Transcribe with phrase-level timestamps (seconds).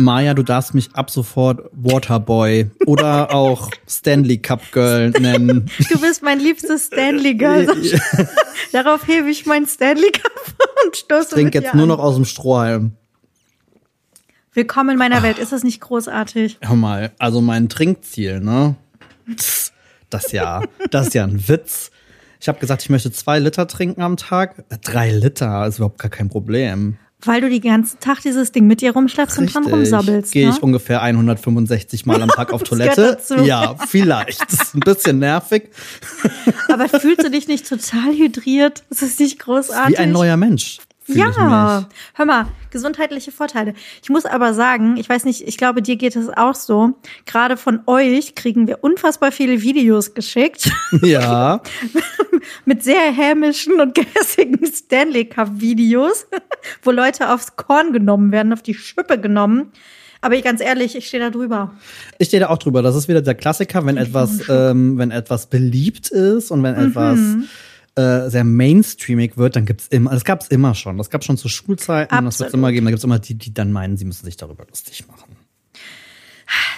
[0.00, 5.68] Maja, du darfst mich ab sofort Waterboy oder auch Stanley Cup Girl nennen.
[5.90, 7.66] Du bist mein liebstes Stanley Girl.
[8.70, 10.32] Darauf hebe ich mein Stanley Cup
[10.84, 12.92] und stoße Trink jetzt nur noch aus dem Strohhalm.
[14.52, 15.38] Willkommen in meiner Welt.
[15.38, 16.58] Ist das nicht großartig?
[16.60, 18.76] Hör mal, also mein Trinkziel, ne?
[20.10, 20.62] Das ja,
[20.92, 21.90] das ist ja ein Witz.
[22.40, 24.64] Ich habe gesagt, ich möchte zwei Liter trinken am Tag.
[24.82, 26.98] Drei Liter ist überhaupt gar kein Problem.
[27.24, 30.32] Weil du den ganzen Tag dieses Ding mit dir rumschleppst und dran rumsabbelst.
[30.32, 30.54] Gehe ne?
[30.54, 33.18] ich ungefähr 165 Mal am Tag auf Toilette.
[33.42, 34.40] Ja, vielleicht.
[34.42, 35.70] Das ist ein bisschen nervig.
[36.68, 38.84] Aber fühlst du dich nicht total hydriert?
[38.88, 39.98] Das ist nicht großartig.
[39.98, 40.78] Wie ein neuer Mensch.
[41.12, 41.96] Fühl ich Ja, mich.
[42.14, 43.74] hör mal, gesundheitliche Vorteile.
[44.02, 46.94] Ich muss aber sagen, ich weiß nicht, ich glaube, dir geht es auch so.
[47.26, 50.70] Gerade von euch kriegen wir unfassbar viele Videos geschickt
[51.02, 51.62] Ja.
[52.64, 56.26] mit sehr hämischen und gehässigen Stanley Cup Videos,
[56.82, 59.72] wo Leute aufs Korn genommen werden, auf die Schippe genommen.
[60.20, 61.72] Aber ich, ganz ehrlich, ich stehe da drüber.
[62.18, 62.82] Ich stehe da auch drüber.
[62.82, 66.88] Das ist wieder der Klassiker, wenn etwas, ähm, wenn etwas beliebt ist und wenn Mhm.
[66.88, 67.18] etwas
[67.98, 70.96] äh, sehr mainstreamig wird, dann gibt's immer, das gab's immer schon.
[70.98, 72.54] Das gab's schon zu Schulzeiten, das wird's Absolut.
[72.54, 72.86] immer geben.
[72.86, 75.36] Da gibt's immer die, die dann meinen, sie müssen sich darüber lustig machen.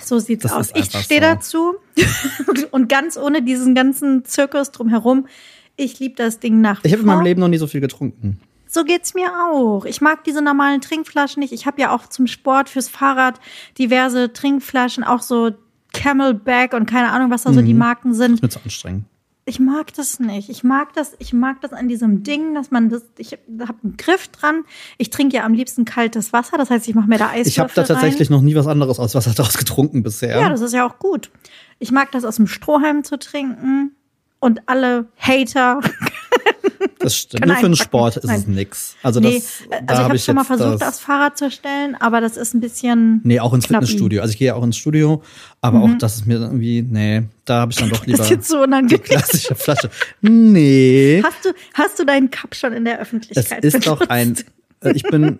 [0.03, 0.71] So sieht's Das aus.
[0.75, 1.27] Ich stehe so.
[1.27, 1.75] dazu
[2.71, 5.29] und ganz ohne diesen ganzen Zirkus drumherum.
[5.77, 8.41] Ich liebe das Ding nach Ich habe in meinem Leben noch nie so viel getrunken.
[8.67, 9.85] So geht's mir auch.
[9.85, 11.53] Ich mag diese normalen Trinkflaschen nicht.
[11.53, 13.41] Ich habe ja auch zum Sport fürs Fahrrad
[13.79, 15.51] diverse Trinkflaschen, auch so
[15.93, 18.35] Camelback und keine Ahnung, was da so die Marken sind.
[18.35, 19.05] Ist mir zu anstrengend.
[19.47, 20.49] Ich mag das nicht.
[20.49, 23.97] Ich mag das, ich mag das an diesem Ding, dass man das, ich habe einen
[23.97, 24.65] Griff dran.
[24.99, 27.59] Ich trinke ja am liebsten kaltes Wasser, das heißt, ich mache mir da Eiswürfel Ich
[27.59, 28.37] habe da tatsächlich rein.
[28.37, 30.39] noch nie was anderes aus Wasser daraus getrunken bisher.
[30.41, 31.31] Ja, das ist ja auch gut.
[31.79, 33.97] Ich mag das aus dem Strohhalm zu trinken
[34.41, 35.81] und alle Hater
[36.99, 37.47] das stimmt.
[37.47, 37.77] Nur für den.
[37.77, 38.97] Sport ist es nix.
[39.03, 41.51] Also Nee, das, da also ich habe ich schon mal versucht, das, das Fahrrad zu
[41.51, 43.21] stellen, aber das ist ein bisschen.
[43.25, 43.87] Nee, auch ins knappi.
[43.87, 44.23] Fitnessstudio.
[44.23, 45.23] Also ich gehe ja auch ins Studio,
[45.61, 48.31] aber auch das ist mir irgendwie, nee, da habe ich dann doch lieber Das ist
[48.31, 49.03] jetzt so die unangenehm.
[49.03, 49.91] klassische Flasche.
[50.21, 51.23] Nee.
[51.25, 54.11] Hast du, hast du deinen Cup schon in der Es Öffentlichkeit ist doch benutzt?
[54.11, 54.37] ein,
[54.83, 55.39] äh, ich bin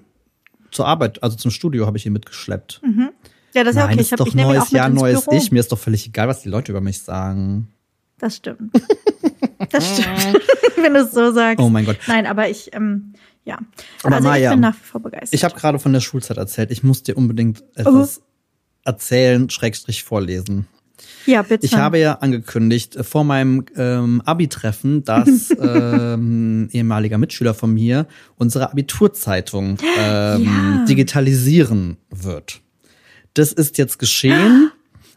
[0.71, 2.81] zur Arbeit, also zum Studio habe ich ihn mitgeschleppt.
[3.55, 4.01] Ja, das ist ja Nein, okay.
[4.01, 5.27] ist Ich habe doch neues Jahr, neues.
[5.33, 5.51] Ich.
[5.51, 7.69] Mir ist doch völlig egal, was die Leute über mich sagen.
[8.21, 8.73] Das stimmt.
[9.71, 10.41] Das stimmt.
[10.83, 11.61] Wenn du es so sagst.
[11.61, 11.99] Oh mein Gott.
[12.09, 13.13] Nein, aber ich, ähm,
[13.45, 13.59] ja.
[14.03, 15.35] Aber also Maja, ich bin nach wie vor begeistert.
[15.35, 16.71] Ich habe gerade von der Schulzeit erzählt.
[16.71, 18.23] Ich muss dir unbedingt etwas
[18.85, 20.67] erzählen, Schrägstrich vorlesen.
[21.27, 21.67] ja, bitte.
[21.67, 28.07] Ich habe ja angekündigt äh, vor meinem ähm, Abi-Treffen, dass ähm, ehemaliger Mitschüler von mir
[28.37, 30.85] unsere Abiturzeitung ähm, Ja.
[30.89, 32.61] digitalisieren wird.
[33.35, 34.73] Das ist jetzt geschehen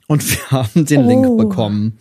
[0.07, 1.07] und wir haben den Oh.
[1.07, 1.97] Link bekommen.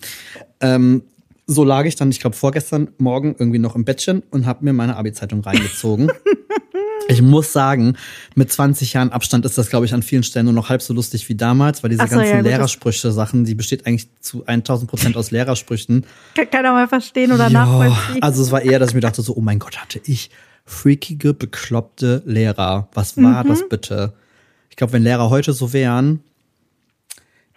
[0.63, 1.03] Ähm,
[1.47, 4.73] so lag ich dann, ich glaube vorgestern Morgen irgendwie noch im Bettchen und habe mir
[4.73, 6.11] meine Abi-Zeitung reingezogen.
[7.09, 7.97] Ich muss sagen,
[8.37, 10.95] mit 20 Jahren Abstand ist das, glaube ich, an vielen Stellen nur noch halb so
[10.95, 15.17] lustig wie damals, weil diese so, ganzen ja, Lehrersprüche-Sachen, die besteht eigentlich zu 1000 Prozent
[15.17, 16.07] aus Lehrersprüchen.
[16.37, 18.23] Kann keiner mal verstehen oder Ja, nachvollziehen.
[18.23, 20.31] also es war eher, dass ich mir dachte so, oh mein Gott, hatte ich
[20.65, 22.89] freakige, bekloppte Lehrer.
[22.95, 23.49] Was war Mhm.
[23.49, 24.13] das bitte?
[24.71, 26.21] Ich glaube, wenn Lehrer heute so wären,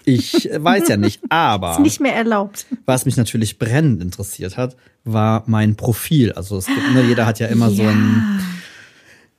[0.06, 2.66] ich weiß ja nicht, aber ist nicht mehr erlaubt.
[2.86, 6.32] was mich natürlich brennend interessiert hat, war mein Profil.
[6.34, 7.90] Also es gibt, ne, jeder hat ja immer so Ja.
[7.90, 8.40] ein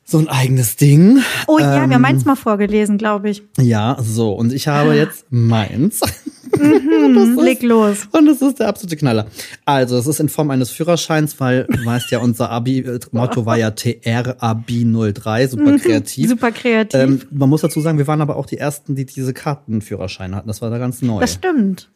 [0.08, 1.18] so ein eigenes Ding.
[1.48, 3.42] Oh ja, Ähm, wir haben eins mal vorgelesen, glaube ich.
[3.58, 4.32] Ja, so.
[4.32, 6.00] Und ich habe jetzt meins.
[6.58, 8.08] Hm, leg los.
[8.12, 9.26] Und es ist der absolute Knaller.
[9.66, 15.48] Also, es ist in Form eines Führerscheins, weil, weißt ja, unser Abi-Motto war ja TR-Abi03,
[15.48, 16.28] super kreativ.
[16.28, 16.98] Super kreativ.
[17.00, 20.48] Ähm, man muss dazu sagen, wir waren aber auch die Ersten, die diese Kartenführerscheine hatten.
[20.48, 21.20] Das war da ganz neu.
[21.20, 21.90] Das stimmt.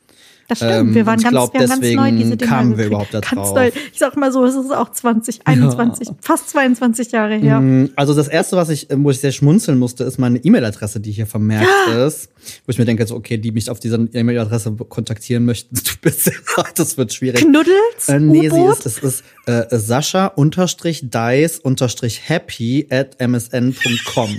[0.50, 0.72] Das stimmt.
[0.72, 2.86] Ähm, wir waren ich ganz, glaub, wir haben ganz deswegen neu diese Dinger kamen wir
[2.86, 3.70] überhaupt da Ganz neu.
[3.92, 7.60] Ich sag mal so, es ist auch 20, 21, fast 22 Jahre her.
[7.60, 11.12] Mm, Also das erste, was ich, wo ich sehr schmunzeln musste, ist meine E-Mail-Adresse, die
[11.12, 12.30] hier vermerkt ist.
[12.66, 16.26] Wo ich mir denke, so, okay, die mich auf dieser E-Mail-Adresse kontaktieren möchten, du bist
[16.26, 16.32] ja,
[16.74, 17.42] das wird schwierig.
[17.42, 18.08] Knuddels?
[18.08, 24.30] Äh, nee, sie ist, es ist äh, Sascha unterstrich dice unterstrich happy at msn.com.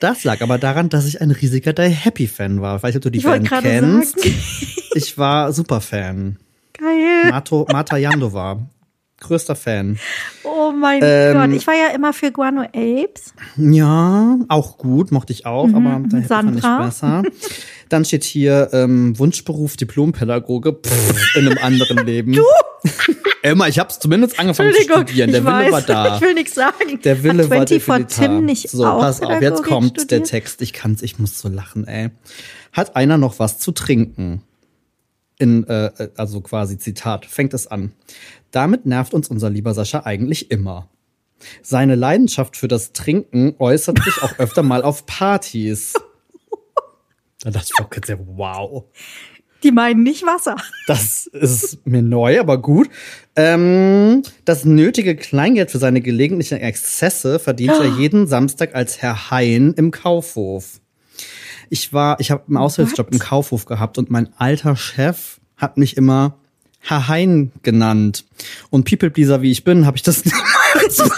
[0.00, 2.76] Das lag aber daran, dass ich ein riesiger Die Happy Fan war.
[2.78, 4.18] Ich weiß nicht, ob du die Ich gerade kennst.
[4.20, 4.34] sagen.
[4.96, 6.36] Ich war super Fan.
[6.76, 7.30] Geil.
[7.30, 8.58] Mato, Marta Jandova.
[9.20, 10.00] Größter Fan.
[10.42, 11.50] Oh mein Ähm, Gott.
[11.52, 13.32] Ich war ja immer für Guano Apes.
[13.56, 17.22] Ja, auch gut, mochte ich auch, aber da fand ich besser.
[17.88, 22.32] Dann steht hier ähm, Wunschberuf Diplompädagoge pff, in einem anderen Leben.
[22.32, 22.42] Du?
[23.42, 25.32] Emma, ich habe zumindest angefangen zu studieren.
[25.32, 26.14] Der Wille weiß, war da.
[26.16, 27.00] Ich will nichts sagen.
[27.02, 30.26] Der Wille war 24 definitiv Tim nicht So, pass auf, jetzt kommt der studiert?
[30.28, 30.62] Text.
[30.62, 32.10] Ich kann's, ich muss so lachen, ey.
[32.72, 34.42] Hat einer noch was zu trinken?
[35.38, 37.92] In, äh, also quasi Zitat, fängt es an.
[38.50, 40.88] Damit nervt uns unser lieber Sascha eigentlich immer.
[41.62, 45.94] Seine Leidenschaft für das Trinken äußert sich auch öfter mal auf Partys.
[47.42, 48.84] Da dachte ich auch wow.
[49.62, 50.56] Die meinen nicht Wasser.
[50.86, 52.88] Das ist mir neu, aber gut.
[53.36, 59.74] Ähm, das nötige Kleingeld für seine gelegentlichen Exzesse verdient er jeden Samstag als Herr Hein
[59.76, 60.80] im Kaufhof.
[61.68, 63.14] Ich war, ich habe einen Aushilfsjob What?
[63.14, 66.36] im Kaufhof gehabt und mein alter Chef hat mich immer
[66.80, 68.24] Herr Hein genannt.
[68.70, 70.98] Und People Pleaser wie ich bin, habe ich das niemals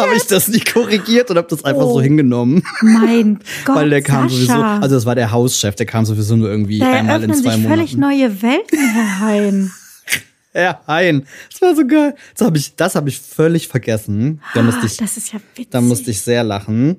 [0.00, 1.94] habe ich das nicht korrigiert und habe das einfach Oh.
[1.94, 4.36] so hingenommen, Mein Gott, weil der kam Sascha.
[4.46, 7.56] sowieso, also das war der Hauschef, der kam sowieso nur irgendwie da einmal in zwei
[7.56, 8.18] sich völlig Monaten.
[8.20, 9.72] neue Welten, Herr Hein.
[10.52, 12.14] Herr Hein, das war so geil.
[12.36, 14.40] Das habe ich, das habe ich völlig vergessen.
[14.54, 15.70] Da musste ich, Ah, das ist ja witzig.
[15.70, 16.96] da musste ich sehr lachen.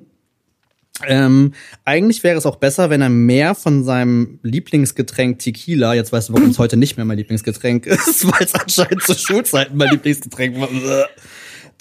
[1.06, 1.52] Ähm,
[1.84, 6.34] eigentlich wäre es auch besser, wenn er mehr von seinem Lieblingsgetränk Tequila, jetzt weißt du,
[6.34, 10.60] warum es heute nicht mehr mein Lieblingsgetränk ist, weil es anscheinend zu Schulzeiten mein Lieblingsgetränk
[10.60, 10.68] war,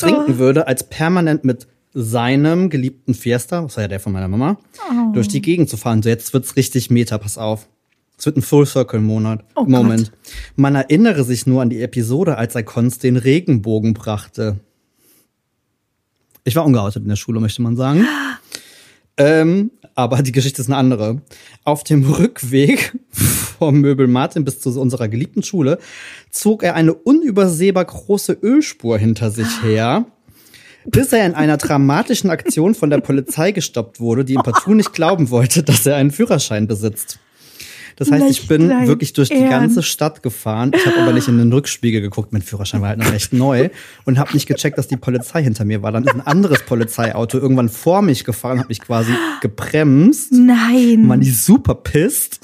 [0.02, 4.58] trinken würde, als permanent mit seinem geliebten Fiesta, das war ja der von meiner Mama,
[5.14, 6.02] durch die Gegend zu fahren.
[6.02, 7.68] So, jetzt wird's richtig Meta, pass auf.
[8.18, 9.44] Es wird ein Full Circle Monat.
[9.56, 10.12] Oh Moment.
[10.56, 14.60] Man erinnere sich nur an die Episode, als er Konz den Regenbogen brachte.
[16.44, 18.06] Ich war ungeoutet in der Schule, möchte man sagen.
[19.22, 21.22] Ähm, aber die Geschichte ist eine andere.
[21.64, 25.78] Auf dem Rückweg vom Möbel Martin bis zu unserer geliebten Schule
[26.32, 30.06] zog er eine unübersehbar große Ölspur hinter sich her,
[30.86, 34.94] bis er in einer dramatischen Aktion von der Polizei gestoppt wurde, die ihm partout nicht
[34.94, 37.20] glauben wollte, dass er einen Führerschein besitzt.
[37.96, 39.52] Das heißt, ich bin wirklich durch die Ernst.
[39.52, 40.72] ganze Stadt gefahren.
[40.76, 42.34] Ich habe aber nicht in den Rückspiegel geguckt.
[42.34, 43.70] Mein Führerschein war halt noch recht neu
[44.06, 45.92] und habe nicht gecheckt, dass die Polizei hinter mir war.
[45.92, 50.32] Dann ist ein anderes Polizeiauto irgendwann vor mich gefahren, hat mich quasi gebremst.
[50.32, 51.06] Nein.
[51.06, 52.40] Man die super pisst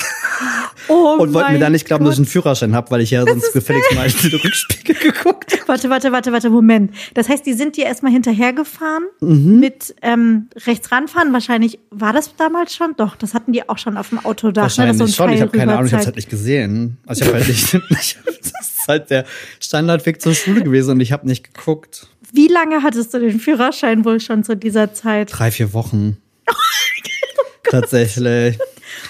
[0.89, 2.25] oh und wollte mir dann nicht glauben, dass ich Gott.
[2.27, 5.67] einen Führerschein habe, weil ich ja sonst gefälligst mal in den Rückspiegel geguckt habe.
[5.67, 6.91] Warte, warte, warte, warte, Moment.
[7.13, 9.59] Das heißt, die sind dir erstmal hinterhergefahren Mhm.
[9.59, 11.33] mit ähm, rechts ranfahren.
[11.33, 12.95] Wahrscheinlich war das damals schon?
[12.97, 14.63] Doch, das hatten die auch schon auf dem Autodach.
[14.63, 15.33] Wahrscheinlich ne, so ein schon.
[15.35, 16.97] Ich habe keine Ahnung, ich habe es halt nicht gesehen.
[17.05, 19.25] Also ich habe halt nicht, ich, das ist halt der
[19.59, 22.07] Standardweg zur Schule gewesen und ich habe nicht geguckt.
[22.31, 25.29] Wie lange hattest du den Führerschein wohl schon zu dieser Zeit?
[25.31, 26.17] Drei, vier Wochen.
[27.69, 28.57] Tatsächlich.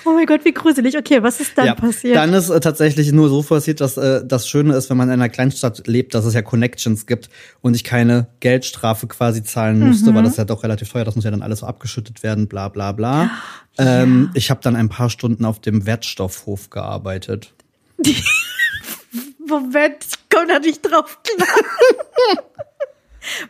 [0.07, 0.97] Oh mein Gott, wie gruselig.
[0.97, 2.15] Okay, was ist dann ja, passiert?
[2.15, 5.13] Dann ist äh, tatsächlich nur so passiert, dass äh, das Schöne ist, wenn man in
[5.15, 7.29] einer Kleinstadt lebt, dass es ja Connections gibt
[7.61, 10.15] und ich keine Geldstrafe quasi zahlen musste, Mhm.
[10.15, 12.47] weil das ist ja doch relativ teuer, das muss ja dann alles so abgeschüttet werden,
[12.47, 13.29] bla bla bla.
[13.77, 17.53] Ähm, ich habe dann ein paar Stunden auf dem Wertstoffhof gearbeitet.
[19.45, 21.47] Moment, ich komme da nicht drauf klar.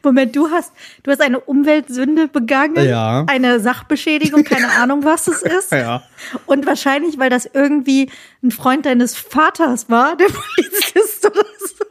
[0.03, 0.71] Moment, du hast,
[1.03, 3.23] du hast eine Umweltsünde begangen, Ja.
[3.27, 5.71] eine Sachbeschädigung, keine Ahnung, was es ist.
[5.71, 6.03] Ja.
[6.45, 8.09] Und wahrscheinlich, weil das irgendwie
[8.43, 10.25] ein Freund deines Vaters war, der
[10.55, 11.85] Polizist oder so,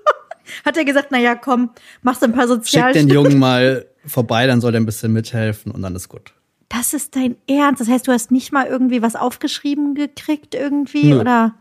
[0.64, 1.70] hat er gesagt, na ja, komm,
[2.02, 3.10] machst ein paar Schick den Sozialstunden.
[3.10, 6.32] Jungen mal vorbei, dann soll der ein bisschen mithelfen und dann ist gut.
[6.68, 7.80] Das ist dein Ernst.
[7.80, 11.20] Das heißt, du hast nicht mal irgendwie was aufgeschrieben gekriegt irgendwie Nö.
[11.20, 11.54] oder?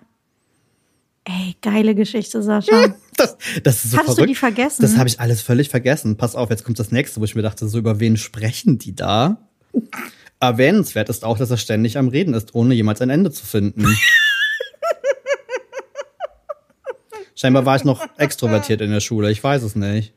[1.26, 2.94] Ey, geile Geschichte, Sascha.
[3.18, 4.30] Das, das ist so du verrückt.
[4.30, 4.82] die vergessen?
[4.82, 6.18] Das habe ich alles völlig vergessen.
[6.18, 8.96] Pass auf, jetzt kommt das nächste, wo ich mir dachte, so über wen sprechen die
[8.96, 9.38] da?
[10.40, 13.86] Erwähnenswert ist auch, dass er ständig am Reden ist, ohne jemals ein Ende zu finden.
[17.36, 20.14] Scheinbar war ich noch extrovertiert in der Schule, ich weiß es nicht.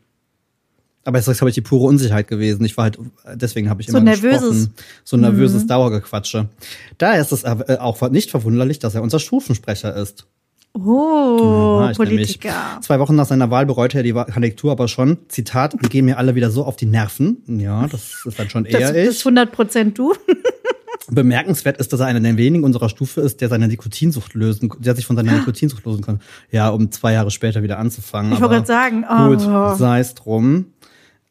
[1.04, 2.64] Aber jetzt glaube ich, die pure Unsicherheit gewesen.
[2.64, 2.98] Ich war halt,
[3.34, 4.42] deswegen habe ich So immer nervöses.
[4.42, 4.74] Mhm.
[4.74, 4.74] gesprochen.
[5.04, 6.48] So nervöses Dauergequatsche.
[6.98, 10.26] Daher ist es äh, auch nicht verwunderlich, dass er unser Stufensprecher ist.
[10.84, 12.48] Oh, ich Politiker.
[12.48, 12.86] nämlich.
[12.86, 15.18] Zwei Wochen nach seiner Wahl bereute er die Kandidatur aber schon.
[15.28, 17.42] Zitat, die gehen mir alle wieder so auf die Nerven.
[17.46, 19.26] Ja, das ist dann schon Das eher ist ich.
[19.26, 20.14] 100 Prozent du.
[21.10, 24.94] Bemerkenswert ist, dass er einer der wenigen unserer Stufe ist, der seine Nikotinsucht lösen, der
[24.94, 26.20] sich von seiner Nikotinsucht lösen kann.
[26.50, 28.32] Ja, um zwei Jahre später wieder anzufangen.
[28.32, 29.28] Ich wollte gerade sagen, oh.
[29.28, 30.66] Gut, sei es drum.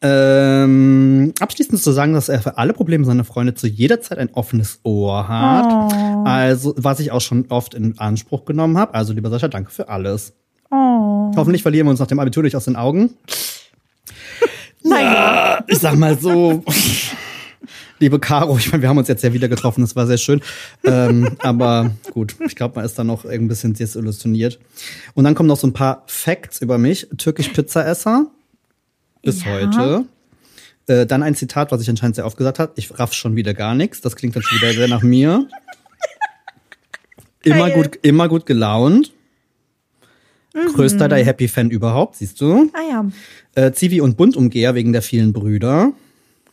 [0.00, 4.32] Ähm, abschließend zu sagen, dass er für alle Probleme seiner Freunde zu jeder Zeit ein
[4.32, 5.92] offenes Ohr hat.
[5.92, 6.24] Oh.
[6.24, 8.94] Also, was ich auch schon oft in Anspruch genommen habe.
[8.94, 10.34] Also, lieber Sascha, danke für alles.
[10.70, 11.32] Oh.
[11.34, 13.14] Hoffentlich verlieren wir uns nach dem Abitur nicht aus den Augen.
[14.84, 15.64] Naja.
[15.66, 16.62] Ich sag mal so,
[17.98, 20.40] liebe Caro, ich meine, wir haben uns jetzt ja wieder getroffen, das war sehr schön.
[20.84, 24.60] Ähm, aber gut, ich glaube, man ist da noch ein bisschen desillusioniert.
[25.14, 27.08] Und dann kommen noch so ein paar Facts über mich.
[27.18, 28.26] Türkisch Pizzaesser.
[29.22, 29.50] Bis Ja.
[29.52, 30.04] heute.
[30.86, 32.72] Äh, dann ein Zitat, was ich anscheinend sehr oft gesagt habe.
[32.76, 34.00] Ich raff schon wieder gar nichts.
[34.00, 35.46] Das klingt dann schon wieder sehr nach mir.
[37.44, 37.82] Immer Geil.
[37.82, 39.12] gut, immer gut gelaunt.
[40.74, 42.70] Größter Die Happy Fan überhaupt, siehst du?
[42.74, 43.04] Ah ja.
[43.54, 45.92] Äh, Zivi und Buntumgeher wegen der vielen Brüder.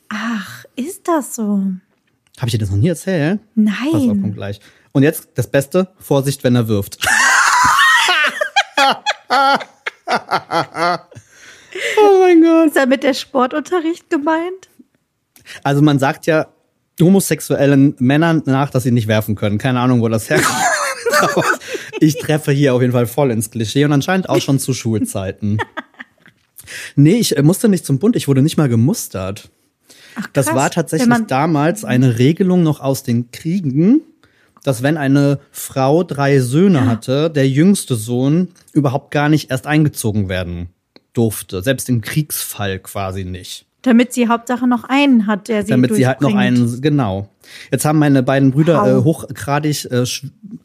[0.10, 1.64] Ach, ist das so?
[2.38, 3.40] Habe ich dir das noch nie erzählt?
[3.56, 4.22] Pass auf, Nein.
[4.22, 4.60] kommt gleich.
[4.92, 7.00] Und jetzt das Beste, Vorsicht, wenn er wirft.
[12.00, 12.68] oh mein Gott.
[12.68, 14.70] Ist damit der Sportunterricht gemeint?
[15.64, 16.48] Also man sagt ja
[17.02, 19.58] homosexuellen Männern nach, dass sie nicht werfen können.
[19.58, 20.56] Keine Ahnung, wo das herkommt.
[22.02, 25.60] Ich treffe hier auf jeden Fall voll ins Klischee und anscheinend auch schon zu Schulzeiten.
[26.96, 29.50] Nee, ich äh, musste nicht zum Bund, ich wurde nicht mal gemustert.
[30.16, 34.02] Ach, Das war tatsächlich damals eine Regelung noch aus den Kriegen,
[34.64, 40.28] dass wenn eine Frau drei Söhne hatte, der jüngste Sohn überhaupt gar nicht erst eingezogen
[40.28, 40.70] werden
[41.18, 41.62] durfte.
[41.62, 43.66] Selbst im Kriegsfall quasi nicht.
[43.82, 47.30] Damit sie Hauptsache noch einen hat, der sie damit sie halt noch einen, genau.
[47.72, 48.88] Jetzt haben meine beiden Brüder Wow.
[48.88, 50.04] äh, hochgradig äh,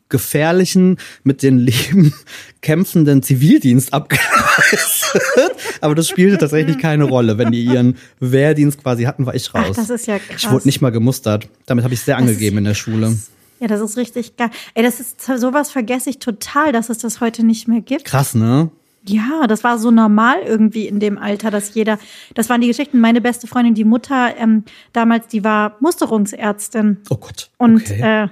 [0.08, 2.14] gefährlichen, mit den Leben
[2.62, 5.22] kämpfenden Zivildienst abgeleistet.
[5.82, 7.36] Aber das spielte tatsächlich keine Rolle.
[7.36, 9.66] Wenn die ihren Wehrdienst quasi hatten, war ich raus.
[9.72, 10.36] Ach, das ist ja krass.
[10.38, 11.48] ich wurde nicht mal gemustert.
[11.66, 13.16] Damit habe ich sehr angegeben in der Schule.
[13.60, 14.48] Ja, das ist richtig geil.
[14.74, 18.06] Ey, das ist sowas vergesse ich total, dass es das heute nicht mehr gibt.
[18.06, 18.70] Krass, ne?
[19.06, 21.98] Ja, das war so normal irgendwie in dem Alter, dass jeder,
[22.34, 23.00] das waren die Geschichten.
[23.00, 26.98] Meine beste Freundin, die Mutter, ähm, damals, die war Musterungsärztin.
[27.08, 27.50] Oh Gott.
[27.56, 28.24] Und, okay.
[28.24, 28.28] äh,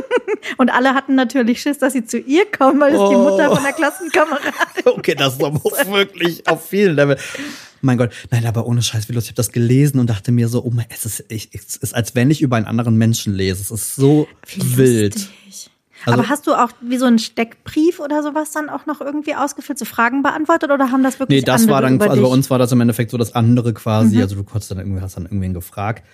[0.56, 3.30] und alle hatten natürlich Schiss, dass sie zu ihr kommen, weil es die Oh.
[3.30, 4.52] Mutter von der Klassenkameradin
[4.86, 7.16] Okay, das ist aber wirklich auf vielen Level.
[7.80, 9.28] Mein Gott, nein, aber ohne Scheiß, wie lustig.
[9.28, 11.94] Ich habe das gelesen und dachte mir so, oh mein, es ist, ich, es ist,
[11.94, 13.60] als wenn ich über einen anderen Menschen lese.
[13.62, 15.14] Es ist so Wie wild.
[15.14, 15.34] lustig.
[16.06, 19.34] Also- Aber hast du auch wie so einen Steckbrief oder sowas dann auch noch irgendwie
[19.34, 22.28] ausgefüllt, so Fragen beantwortet oder haben das wirklich Nee, das andere war dann, also bei
[22.28, 24.16] uns war das im Endeffekt so das andere quasi.
[24.16, 24.22] Mhm.
[24.22, 26.04] Also du konntest dann irgendwie, hast dann irgendwen gefragt.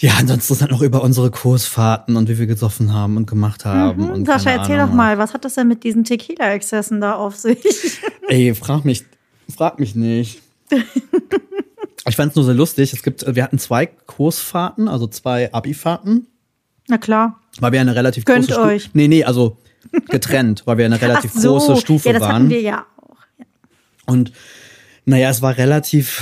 [0.00, 3.64] Ja, ansonsten ist dann noch über unsere Kursfahrten und wie wir gesoffen haben und gemacht
[3.64, 4.04] haben.
[4.04, 4.90] Hm, und Sascha, erzähl Ahnung.
[4.90, 7.58] doch mal, was hat das denn mit diesen Tequila-Exzessen da auf sich?
[8.28, 9.04] Ey, frag mich,
[9.54, 10.40] frag mich nicht.
[12.06, 12.94] Ich fand's nur sehr lustig.
[12.94, 16.26] Es gibt, wir hatten zwei Kursfahrten, also zwei Abifahrten.
[16.88, 17.38] Na klar.
[17.60, 18.66] Weil wir eine relativ Gönnt große Stufe.
[18.68, 18.90] euch.
[18.94, 19.56] Nee, nee, also
[20.08, 21.48] getrennt, weil wir eine relativ Ach so.
[21.52, 22.34] große Stufe ja, das waren.
[22.34, 23.16] hatten wir ja auch.
[23.38, 23.44] Ja.
[24.06, 24.32] Und
[25.04, 26.20] naja, es war relativ,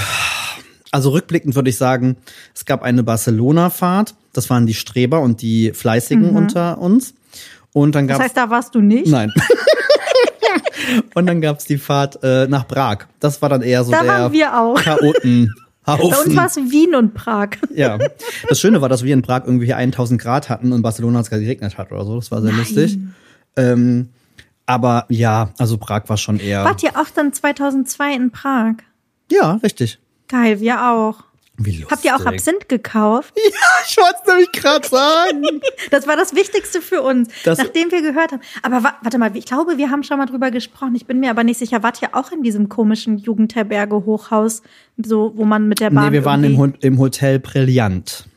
[0.93, 2.17] also rückblickend würde ich sagen,
[2.55, 7.15] es gab eine Barcelona-Fahrt, das waren die Streber und die Fleißigen unter uns.
[7.73, 8.09] Und dann Mhm.
[8.09, 9.07] Das heißt, da warst du nicht?
[9.09, 9.33] Nein.
[11.15, 13.07] und dann gab's die Fahrt äh, nach Prag.
[13.21, 14.33] Das war dann eher so Da der waren
[15.87, 16.11] Chaoten.
[16.11, 17.51] Bei uns war es Wien und Prag.
[17.75, 17.99] Ja.
[18.49, 21.31] Das Schöne war, dass wir in Prag irgendwie 1000 Grad hatten und in Barcelona es
[21.31, 22.17] gerade geregnet hat oder so.
[22.17, 22.99] Das war sehr lustig.
[23.57, 24.09] Ähm,
[24.65, 26.65] aber ja, also Prag war schon eher.
[26.65, 28.75] Wart ihr auch dann 2002 in Prag?
[29.31, 29.99] Ja, richtig.
[30.29, 31.25] Geil, wir auch.
[31.59, 31.91] Wie lustig.
[31.91, 33.33] Habt ihr auch Absinth gekauft?
[33.45, 33.53] Ja,
[33.89, 35.61] ich wollte es nämlich gerade sagen.
[35.91, 38.43] Das war das Wichtigste für uns, Das- nachdem wir gehört haben.
[38.63, 40.95] Aber wa warte mal, ich glaube, wir haben schon mal drüber gesprochen.
[40.95, 41.83] Ich bin mir aber nicht sicher.
[41.83, 44.63] Wart ihr auch in diesem komischen Jugendherberge-Hochhaus,
[45.03, 48.25] so, wo man mit der Bahn Nee, wir waren im, im Hotel Brillant.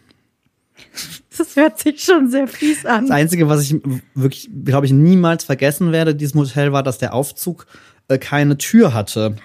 [1.38, 3.05] Das hört sich schon sehr fies an.
[3.07, 3.79] Das Einzige, was ich
[4.13, 7.65] wirklich, glaube ich, niemals vergessen werde, in diesem Hotel war, dass der Aufzug
[8.09, 9.38] äh, keine Tür hatte.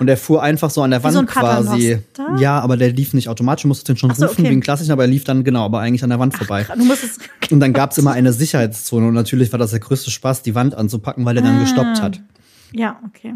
[0.00, 1.98] Und der fuhr einfach so an der Wand so quasi.
[2.38, 4.50] Ja, aber der lief nicht automatisch, du musstest den schon Ach so, rufen, okay.
[4.50, 6.66] wie ein klassischen, aber er lief dann, genau, aber eigentlich an der Wand vorbei.
[6.76, 7.18] Musst es.
[7.50, 10.74] Und dann gab's immer eine Sicherheitszone und natürlich war das der größte Spaß, die Wand
[10.74, 12.20] anzupacken, weil er dann gestoppt hat.
[12.72, 13.34] Ja, okay.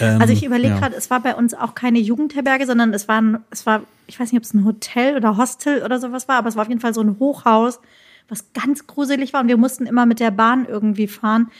[0.00, 0.78] Ähm, Also ich überlege ja.
[0.78, 4.20] gerade, es war bei uns auch keine Jugendherberge, sondern es war, ein, es war, ich
[4.20, 6.68] weiß nicht, ob es ein Hotel oder Hostel oder sowas war, aber es war auf
[6.68, 7.80] jeden Fall so ein Hochhaus,
[8.28, 11.50] was ganz gruselig war und wir mussten immer mit der Bahn irgendwie fahren.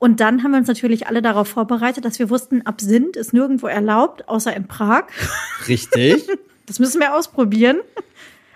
[0.00, 3.66] Und dann haben wir uns natürlich alle darauf vorbereitet, dass wir wussten, Absinth ist nirgendwo
[3.66, 5.04] erlaubt, außer in Prag.
[5.68, 6.26] Richtig.
[6.66, 7.78] Das müssen wir ausprobieren.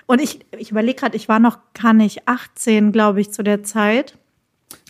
[0.07, 3.65] Und ich, ich überlege gerade, ich war noch gar nicht 18, glaube ich, zu der
[3.65, 4.17] Zeit.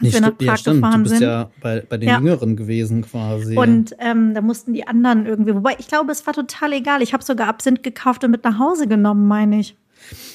[0.03, 0.85] Nee, wir ja, stimmt.
[0.85, 1.23] Du bist sind.
[1.23, 2.19] ja bei, bei den Ja.
[2.19, 3.57] Jüngeren gewesen quasi.
[3.57, 7.01] Und ähm, da mussten die anderen irgendwie, wobei ich glaube, es war total egal.
[7.01, 9.75] Ich habe sogar Absinth gekauft und mit nach Hause genommen, meine ich.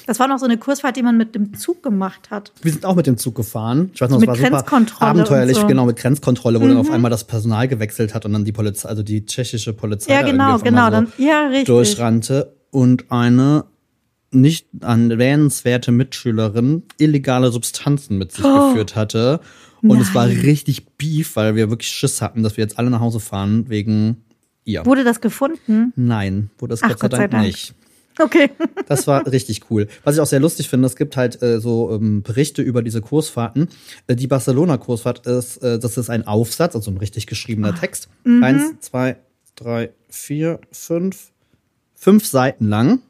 [0.06, 2.52] Das war noch so eine Kursfahrt, die man mit dem Zug gemacht hat.
[2.62, 3.90] Wir sind auch mit dem Zug gefahren.
[3.94, 5.64] Ich weiß noch, Mit es war super abenteuerlich, so.
[5.64, 5.68] Mhm.
[5.68, 8.88] genau, mit Grenzkontrolle, wo dann auf einmal das Personal gewechselt hat und dann die Polizei,
[8.88, 10.90] also die tschechische Polizei Ja, genau, genau.
[10.90, 11.66] Dann, ja, richtig.
[11.66, 13.64] durchrannte und eine
[14.32, 18.68] nicht erwähnenswerte Mitschülerin illegale Substanzen mit sich Oh.
[18.68, 19.40] geführt hatte.
[19.82, 23.00] Und es war richtig beef, weil wir wirklich Schiss hatten, dass wir jetzt alle nach
[23.00, 24.18] Hause fahren wegen
[24.64, 24.84] ihr.
[24.84, 25.92] Wurde das gefunden?
[25.96, 27.46] Nein, wurde es Ach, Gott sei Dank Dank.
[27.46, 27.74] nicht.
[28.22, 28.50] Okay.
[28.86, 29.88] Das war richtig cool.
[30.04, 33.00] Was ich auch sehr lustig finde, es gibt halt äh, so ähm, Berichte über diese
[33.00, 33.68] Kursfahrten.
[34.06, 38.08] Äh, die Barcelona-Kursfahrt ist, äh, das ist ein Aufsatz, also ein richtig geschriebener Text.
[38.24, 39.16] Eins, zwei,
[39.56, 41.30] drei, vier, fünf,
[41.94, 43.00] fünf Seiten lang.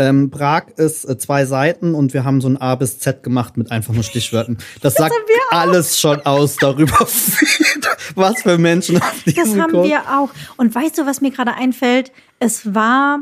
[0.00, 3.56] Ähm, Prag ist äh, zwei Seiten und wir haben so ein A bis Z gemacht
[3.56, 4.58] mit einfach nur Stichwörtern.
[4.80, 5.60] Das sagt wir auch.
[5.62, 6.98] alles schon aus darüber,
[8.16, 9.86] was für Menschen auf Das diesem haben Kurs.
[9.86, 10.30] wir auch.
[10.56, 12.10] Und weißt du, was mir gerade einfällt?
[12.40, 13.20] Es war,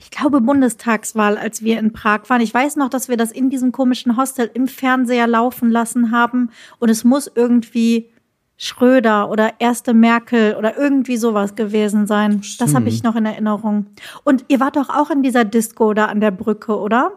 [0.00, 2.40] ich glaube, Bundestagswahl, als wir in Prag waren.
[2.40, 6.50] Ich weiß noch, dass wir das in diesem komischen Hostel im Fernseher laufen lassen haben.
[6.78, 8.08] Und es muss irgendwie
[8.56, 12.42] Schröder oder erste Merkel oder irgendwie sowas gewesen sein.
[12.58, 13.86] Das habe ich noch in Erinnerung.
[14.24, 17.12] Und ihr wart doch auch in dieser Disco da an der Brücke, oder?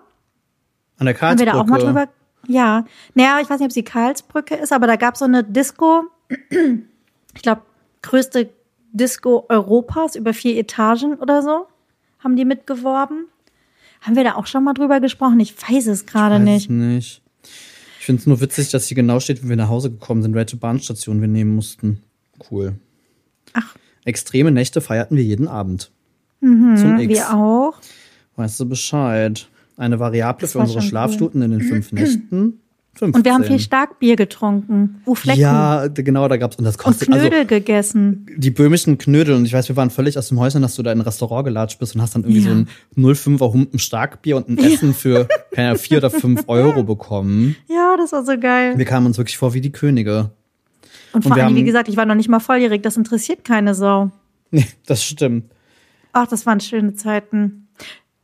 [0.98, 2.08] An der Haben wir da auch mal Karlsbrücke.
[2.08, 2.12] drüber?
[2.48, 2.86] Ja.
[3.14, 5.44] Naja, ich weiß nicht, ob es die Karlsbrücke ist, aber da gab es so eine
[5.44, 6.06] Disco,
[6.50, 7.62] ich glaube,
[8.02, 8.50] größte
[8.92, 11.68] Disco Europas, über vier Etagen oder so,
[12.24, 13.28] haben die mitgeworben.
[14.02, 15.40] Haben wir da auch schon mal drüber gesprochen?
[15.40, 16.70] Ich weiß es gerade nicht.
[16.70, 17.22] nicht.
[18.00, 20.34] Ich finde es nur witzig, dass hier genau steht, wie wir nach Hause gekommen sind,
[20.34, 22.02] welche Bahnstation wir nehmen mussten.
[22.50, 22.74] Cool.
[23.54, 23.76] Ach.
[24.06, 25.92] Extreme Nächte feierten wir jeden Abend.
[26.40, 27.14] Zum X.
[27.14, 27.80] Wir auch.
[28.36, 29.48] Weißt du Bescheid?
[29.78, 32.61] Eine Variable Das für unsere schon Schlafstunden in den fünf Nächten.
[32.94, 33.16] 15.
[33.16, 35.02] Und wir haben viel Starkbier getrunken.
[35.06, 35.40] Uflecken.
[35.42, 38.26] Ja, genau, da gab's und das und kostet Knödel also gegessen.
[38.36, 40.92] die böhmischen Knödel und ich weiß, wir waren völlig aus dem Häuschen, dass du da
[40.92, 42.50] in ein Restaurant gelatscht bist und hast dann irgendwie Ja.
[42.50, 42.68] so ein
[43.40, 47.56] 05er Humpen Starkbier und ein Essen für keine Ahnung, vier oder fünf Euro bekommen.
[47.70, 48.78] Ja, das war so geil.
[48.78, 50.32] Wir kamen uns wirklich vor wie die Könige.
[51.14, 52.84] Und vor und allem, wie gesagt, ich war noch nicht mal volljährig.
[52.84, 54.12] Das interessiert keine Sau.
[54.52, 55.46] Nee, das stimmt.
[56.14, 57.61] Ach, das waren schöne Zeiten.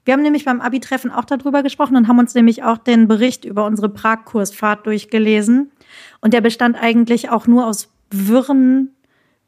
[0.08, 3.44] Wir haben nämlich beim Abi-Treffen auch darüber gesprochen und haben uns nämlich auch den Bericht
[3.44, 5.70] über unsere Prag-Kursfahrt durchgelesen.
[6.22, 8.96] Und der bestand eigentlich auch nur aus wirren,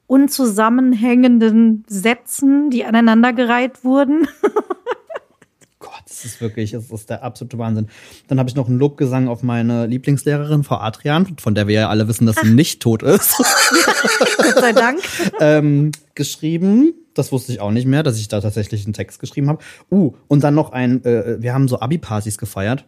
[0.06, 4.28] unzusammenhängenden Sätzen, die aneinandergereiht wurden.
[5.80, 7.88] Gott, das ist wirklich, das ist der absolute Wahnsinn.
[8.28, 11.89] Dann habe ich noch einen Lobgesang auf meine Lieblingslehrerin, Frau Adrian, von der wir ja
[11.89, 13.38] alle wissen, dass sie nicht tot ist,
[14.38, 15.00] Gott sei Dank.
[15.39, 16.96] ähm, geschrieben.
[17.20, 19.62] Das wusste ich auch nicht mehr, dass ich da tatsächlich einen Text geschrieben habe.
[19.92, 22.86] Uh, und dann noch ein, äh, wir haben so Abi-Partys gefeiert.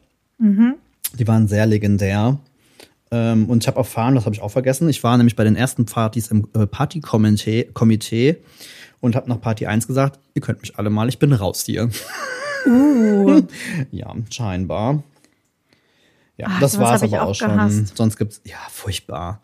[1.20, 2.40] Die waren sehr legendär.
[3.12, 5.58] Ähm, und ich habe erfahren, das habe ich auch vergessen, ich war nämlich bei den
[5.58, 8.38] ersten Partys im äh, Party-Komitee Komitee
[9.02, 11.90] und habe nach Party 1 gesagt, ihr könnt mich alle mal, ich bin raus hier.
[12.66, 13.42] Uh,
[13.92, 15.04] Ja, scheinbar.
[16.38, 17.86] Ja, Ach, das war es aber auch auch schon.
[17.94, 19.42] Sonst gibt's ja furchtbar.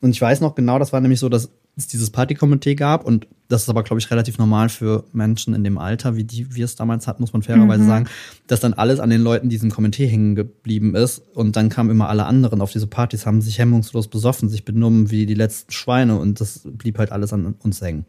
[0.00, 3.26] Und ich weiß noch genau, das war nämlich so, dass es dieses Partykomitee gab und
[3.48, 6.64] das ist aber glaube ich relativ normal für Menschen in dem Alter, wie die wir
[6.64, 7.88] es damals hatten, muss man fairerweise Mhm.
[7.88, 8.08] sagen,
[8.46, 12.08] dass dann alles an den Leuten diesem Komitee hängen geblieben ist und dann kamen immer
[12.08, 16.18] alle anderen auf diese Partys, haben sich hemmungslos besoffen, sich benommen wie die letzten Schweine
[16.18, 18.06] und das blieb halt alles an uns hängen.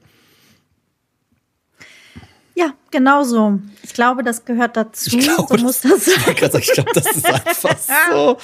[2.56, 3.60] ja, genau so.
[3.84, 5.16] Ich glaube, das gehört dazu.
[5.16, 6.24] Ich glaube, so muss das sein.
[6.30, 7.78] Ich glaube, das ist einfach
[8.12, 8.38] so.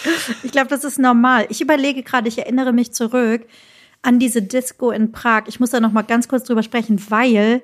[0.43, 1.48] Ich glaube, das ist normal.
[1.50, 3.41] Ich überlege gerade, ich erinnere mich zurück
[4.04, 5.44] an diese Disco in Prag.
[5.48, 7.62] Ich muss da noch mal ganz kurz drüber sprechen, weil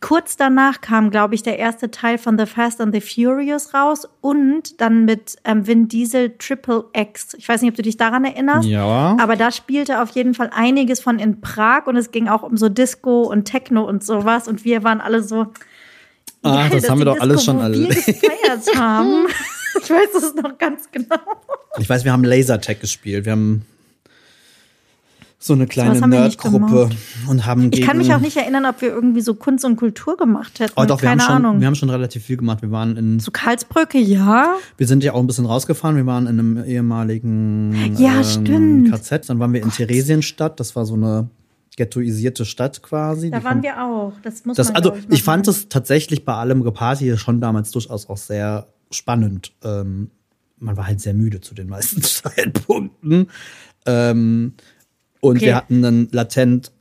[0.00, 4.08] kurz danach kam, glaube ich, der erste Teil von The Fast and the Furious raus
[4.20, 7.34] und dann mit ähm, Vin Diesel Triple X.
[7.34, 8.66] Ich weiß nicht, ob du dich daran erinnerst.
[8.66, 9.16] Ja.
[9.20, 12.56] Aber da spielte auf jeden Fall einiges von in Prag und es ging auch um
[12.56, 15.46] so Disco und Techno und sowas und wir waren alle so.
[16.42, 17.78] Ah, das haben wir doch alles schon alle.
[17.78, 19.26] Wir gefeiert haben.
[19.82, 21.16] Ich weiß es noch ganz genau.
[21.78, 23.24] Ich weiß, wir haben Lasertag gespielt.
[23.24, 23.64] Wir haben
[25.44, 26.90] so eine kleine nicht Nerdgruppe
[27.28, 29.76] und haben Ich gegen, kann mich auch nicht erinnern, ob wir irgendwie so Kunst und
[29.76, 30.72] Kultur gemacht hätten.
[30.76, 31.60] Oh, doch, wir haben, Keine schon, Ahnung.
[31.60, 32.62] wir haben schon relativ viel gemacht.
[32.62, 34.54] Wir waren in, so Karlsbrücke, ja.
[34.76, 35.96] wir sind ja auch ein bisschen rausgefahren.
[35.96, 38.90] Wir waren in einem ehemaligen Ja, ähm, stimmt.
[38.92, 39.28] KZ.
[39.28, 40.60] Dann waren wir in Theresienstadt.
[40.60, 41.28] Das war so eine
[41.76, 43.30] ghettoisierte Stadt quasi.
[43.30, 44.12] Da Die waren von- wir auch.
[44.22, 47.70] Das muss Das, man, also ich, ich fand es tatsächlich bei allem Geparty schon damals
[47.70, 49.52] durchaus auch sehr spannend.
[49.64, 50.10] Ähm,
[50.58, 53.28] man war halt sehr müde zu den meisten Zeitpunkten.
[53.86, 54.52] Ähm,
[55.22, 55.46] und Okay.
[55.46, 56.72] wir hatten einen latent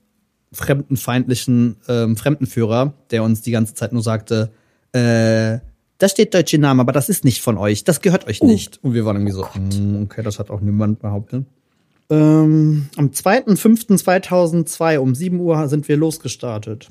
[0.51, 4.51] fremdenfeindlichen ähm, Fremdenführer, der uns die ganze Zeit nur sagte,
[4.91, 5.60] äh,
[5.97, 8.80] da steht deutsche Name, aber das ist nicht von euch, das gehört euch nicht.
[8.84, 11.45] Und wir waren irgendwie so, "Mm, okay, das hat auch niemand behauptet.
[12.10, 16.89] Ähm, am 2.5.2002 um 7 Uhr sind wir losgestartet.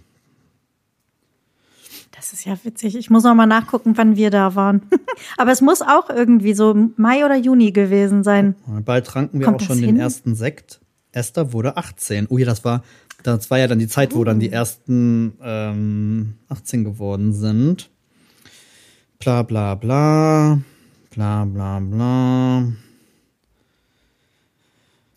[2.16, 2.96] Das ist ja witzig.
[2.96, 4.82] Ich muss noch mal nachgucken, wann wir da waren.
[5.36, 8.54] Aber es muss auch irgendwie so Mai oder Juni gewesen sein.
[8.84, 10.00] Bald tranken wir Kommt auch schon den hin?
[10.00, 10.80] ersten Sekt.
[11.12, 12.26] Esther wurde 18.
[12.30, 12.82] Oh ja, das war,
[13.22, 14.40] das war ja dann die Zeit, wo dann Oh.
[14.40, 17.90] die ersten ähm, 18 geworden sind.
[19.18, 20.60] Bla bla bla.
[21.10, 22.72] Bla bla bla.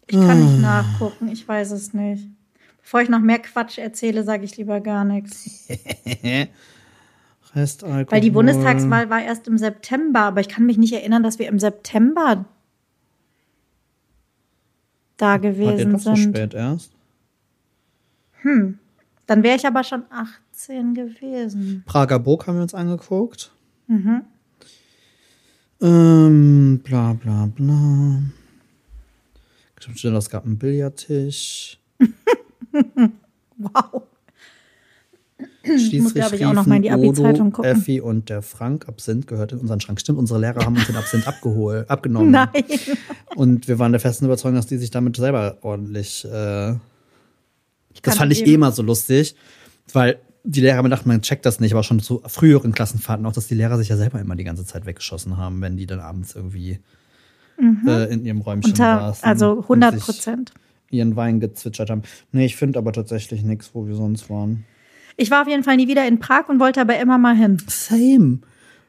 [0.07, 0.35] Ich kann Ah.
[0.35, 1.29] nicht nachgucken.
[1.31, 2.27] Ich weiß es nicht.
[2.81, 5.67] Bevor ich noch mehr Quatsch erzähle, sage ich lieber gar nichts.
[7.55, 8.11] Restalkohol.
[8.11, 11.47] Weil die Bundestagswahl war erst im September, aber ich kann mich nicht erinnern, dass wir
[11.47, 12.45] im September
[15.23, 16.35] da War der gewesen doch so sind.
[16.35, 16.91] spät erst?
[18.43, 21.83] Dann wäre ich aber schon 18 gewesen.
[21.85, 23.53] Prager Burg haben wir uns angeguckt.
[23.87, 24.23] Mhm.
[25.81, 28.21] Ähm, bla bla bla.
[29.79, 31.79] Stimmt, es gab einen Billardtisch.
[33.55, 34.07] Wow.
[35.65, 37.71] Schließlich muss, glaub ich, auch noch mal in die Abi-Zeitung gucken.
[37.71, 38.87] Effi und der Frank.
[38.89, 39.99] Absinth gehört in unseren Schrank.
[39.99, 42.31] Stimmt, unsere Lehrer haben uns den Absinth abgeholt, abgenommen.
[42.31, 42.49] Nein.
[43.35, 46.75] Und wir waren der festen Überzeugung, dass die sich damit selber ordentlich äh,
[48.01, 49.35] Das fand ich eh immer so lustig,
[49.93, 53.31] weil die Lehrer mir dachten, man checkt das nicht, aber schon zu früheren Klassenfahrten auch,
[53.31, 56.01] dass die Lehrer sich ja selber immer die ganze Zeit weggeschossen haben, wenn die dann
[56.01, 56.79] abends irgendwie
[57.87, 58.73] äh, in ihrem Räumchen Mhm.
[58.73, 59.23] Unter, saßen.
[59.25, 60.53] also und 100 sich Prozent.
[60.91, 62.01] Ihren Wein gezwitschert haben.
[62.33, 64.65] Nee, ich finde aber tatsächlich nichts, wo wir sonst waren.
[65.17, 67.57] Ich war auf jeden Fall nie wieder in Prag und wollte aber immer mal hin.
[67.67, 68.39] Same.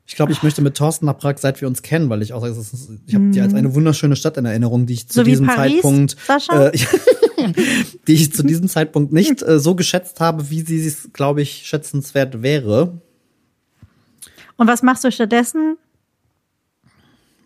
[0.06, 2.40] Ich glaube, ich möchte mit Thorsten nach Prag, seit wir uns kennen, weil ich auch
[2.42, 5.24] sage, ist- ich habe die als eine wunderschöne Stadt in Erinnerung, die ich zu Mhm.
[5.24, 6.66] So diesem Paris, Zeitpunkt, Sascha?
[6.68, 6.78] äh,
[8.06, 11.62] die ich zu diesem Zeitpunkt nicht äh, so geschätzt habe, wie sie es, glaube ich,
[11.66, 13.00] schätzenswert wäre.
[14.56, 15.76] Und was machst du stattdessen?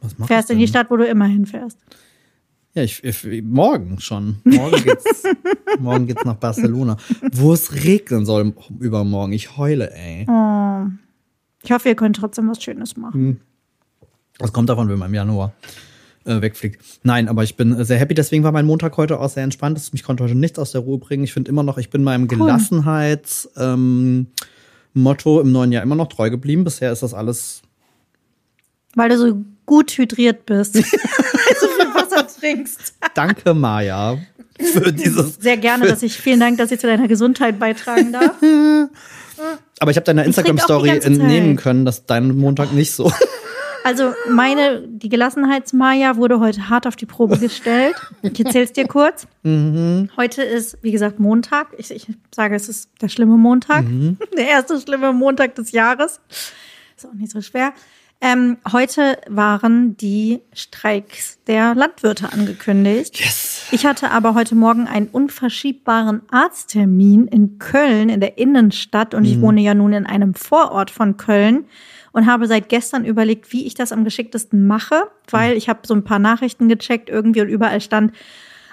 [0.01, 0.69] Was mach Fährst in die?
[0.69, 1.79] Stadt, wo du immer hinfährst.
[2.75, 4.37] Ja, ich, ich morgen schon.
[4.45, 5.25] Morgen geht's,
[5.81, 6.97] morgen geht's nach Barcelona,
[7.33, 9.33] wo es regnen soll übermorgen.
[9.33, 10.27] Ich heule, ey.
[10.29, 10.87] Oh.
[11.63, 13.41] Ich hoffe, ihr könnt trotzdem was Schönes machen.
[14.39, 15.53] Das kommt davon, wenn man im Januar
[16.25, 16.81] äh, wegfliegt.
[17.03, 18.15] Nein, aber ich bin sehr happy.
[18.15, 19.81] Deswegen war mein Montag heute auch sehr entspannt.
[19.93, 21.25] Ich konnte heute nichts aus der Ruhe bringen.
[21.25, 24.29] Ich finde immer noch, ich bin meinem Gelassenheits ähm,
[24.95, 26.65] Motto im neuen Jahr immer noch treu geblieben.
[26.65, 27.63] Bisher ist das alles.
[28.95, 30.75] Weil du so gut hydriert bist.
[30.75, 31.88] Weil du so viel Wasser
[32.37, 32.95] trinkst.
[33.15, 34.19] Danke, Maja,
[34.61, 35.37] für dieses.
[35.37, 38.35] Sehr gerne, dass ich, vielen Dank, dass ich zu deiner Gesundheit beitragen darf.
[39.81, 43.13] Aber ich habe deiner Instagram-Story entnehmen können, dass dein Montag nicht so.
[43.85, 47.95] Also meine, die Gelassenheitsmaja wurde heute hart auf die Probe gestellt.
[48.21, 49.27] Ich erzähl's dir kurz.
[49.45, 51.69] Heute ist, wie gesagt, Montag.
[51.79, 53.87] Ich, ich sage, es ist der schlimme Montag.
[54.37, 56.21] Der erste schlimme Montag des Jahres.
[56.97, 57.73] Ist auch nicht so schwer.
[58.21, 63.21] Ähm, heute waren die Streiks der Landwirte angekündigt.
[63.21, 63.69] Yes.
[63.71, 69.15] Ich hatte aber heute Morgen einen unverschiebbaren Arzttermin in Köln, in der Innenstadt.
[69.15, 71.67] Und ich wohne ja nun in einem Vorort von Köln
[72.11, 75.95] und habe seit gestern überlegt, wie ich das am geschicktesten mache, weil ich habe so
[75.95, 78.13] ein paar Nachrichten gecheckt irgendwie und überall stand,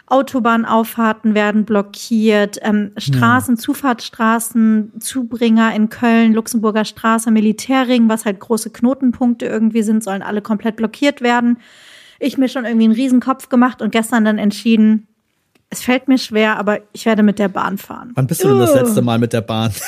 [0.07, 8.69] Autobahnauffahrten werden blockiert, ähm, Straßen, Zufahrtsstraßen, Zubringer in Köln, Luxemburger Straße, Militärring, was halt große
[8.69, 11.57] Knotenpunkte irgendwie sind, sollen alle komplett blockiert werden.
[12.19, 15.07] Ich mir schon irgendwie einen Riesenkopf gemacht und gestern dann entschieden,
[15.71, 18.11] es fällt mir schwer, aber ich werde mit der Bahn fahren.
[18.13, 19.71] Wann bist du denn das letzte Mal mit der Bahn?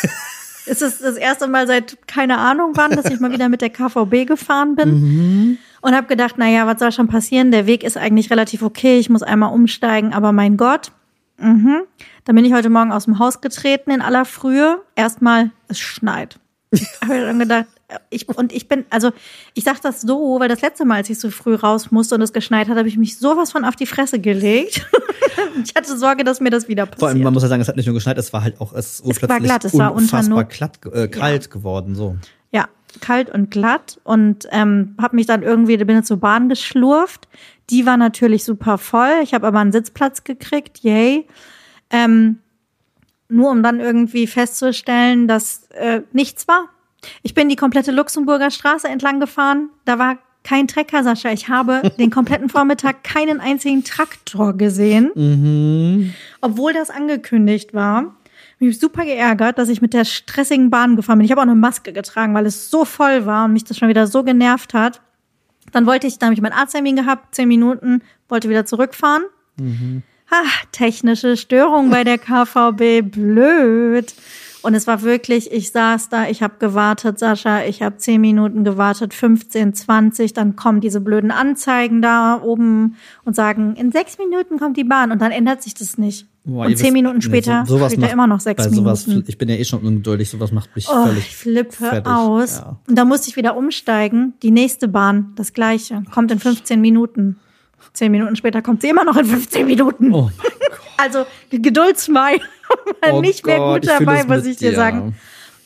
[0.69, 3.69] Es ist das erste Mal seit keine Ahnung wann, dass ich mal wieder mit der
[3.69, 5.57] KVB gefahren bin.
[5.81, 7.51] Und habe gedacht, naja, was soll schon passieren?
[7.51, 8.99] Der Weg ist eigentlich relativ okay.
[8.99, 10.91] Ich muss einmal umsteigen, aber mein Gott.
[11.37, 11.81] Mhm.
[12.25, 14.81] Dann bin ich heute Morgen aus dem Haus getreten in aller Frühe.
[14.95, 16.39] Erstmal, es schneit.
[17.01, 17.67] habe ich dann gedacht,
[18.09, 19.11] ich, und ich bin, also
[19.53, 22.21] ich sag das so, weil das letzte Mal, als ich so früh raus musste und
[22.21, 24.85] es geschneit hat, habe ich mich sowas von auf die Fresse gelegt.
[25.63, 26.99] ich hatte Sorge, dass mir das wieder passiert.
[26.99, 28.73] Vor allem, man muss ja sagen, es hat nicht nur geschneit, es war halt auch,
[28.73, 32.17] es Es war glatt, es war unter unfassbar glatt, äh, kalt geworden, so.
[33.01, 37.27] Kalt und glatt und ähm, habe mich dann irgendwie, bin jetzt zur Bahn geschlurft.
[37.69, 39.19] Die war natürlich super voll.
[39.23, 41.27] Ich habe aber einen Sitzplatz gekriegt, yay.
[41.89, 42.39] Ähm,
[43.29, 46.69] nur um dann irgendwie festzustellen, dass äh, nichts war.
[47.23, 49.69] Ich bin die komplette Luxemburger Straße entlang gefahren.
[49.85, 51.31] Da war kein Trecker, Sascha.
[51.31, 55.11] Ich habe den kompletten Vormittag keinen einzigen Traktor gesehen,
[56.41, 58.15] obwohl das angekündigt war.
[58.59, 61.25] Mich super geärgert, dass ich mit der stressigen Bahn gefahren bin.
[61.25, 63.87] Ich habe auch eine Maske getragen, weil es so voll war und mich das schon
[63.87, 65.01] wieder so genervt hat.
[65.71, 69.23] Dann wollte ich, dann habe ich meinen Arzttermin gehabt, zehn Minuten, wollte wieder zurückfahren.
[70.31, 74.13] Ha, technische Störung bei der KVB, blöd.
[74.63, 78.63] Und es war wirklich, ich saß da, ich habe gewartet, Sascha, ich habe zehn Minuten
[78.63, 84.57] gewartet, 15, 20, dann kommen diese blöden Anzeigen da oben und sagen, in sechs Minuten
[84.57, 86.25] kommt die Bahn und dann ändert sich das nicht.
[86.47, 89.25] Boah, und zehn Minuten später so- sowas steht macht- immer noch sechs bei sowas, Minuten.
[89.29, 92.07] Ich bin ja eh schon ungeduldig, sowas macht mich Oh, völlig ich flippe fertig.
[92.11, 92.59] aus.
[92.59, 92.79] Ja.
[92.87, 94.33] Und da musste ich wieder umsteigen.
[94.41, 97.35] Die nächste Bahn, das gleiche, kommt in 15 Minuten.
[97.93, 100.13] Zehn Minuten später kommt sie immer noch in 15 Minuten.
[100.13, 100.31] Oh.
[100.99, 102.39] Also Geduldsmai
[103.03, 104.75] war Oh nicht mehr Gott, gut dabei, muss ich dir dir.
[104.75, 105.15] sagen.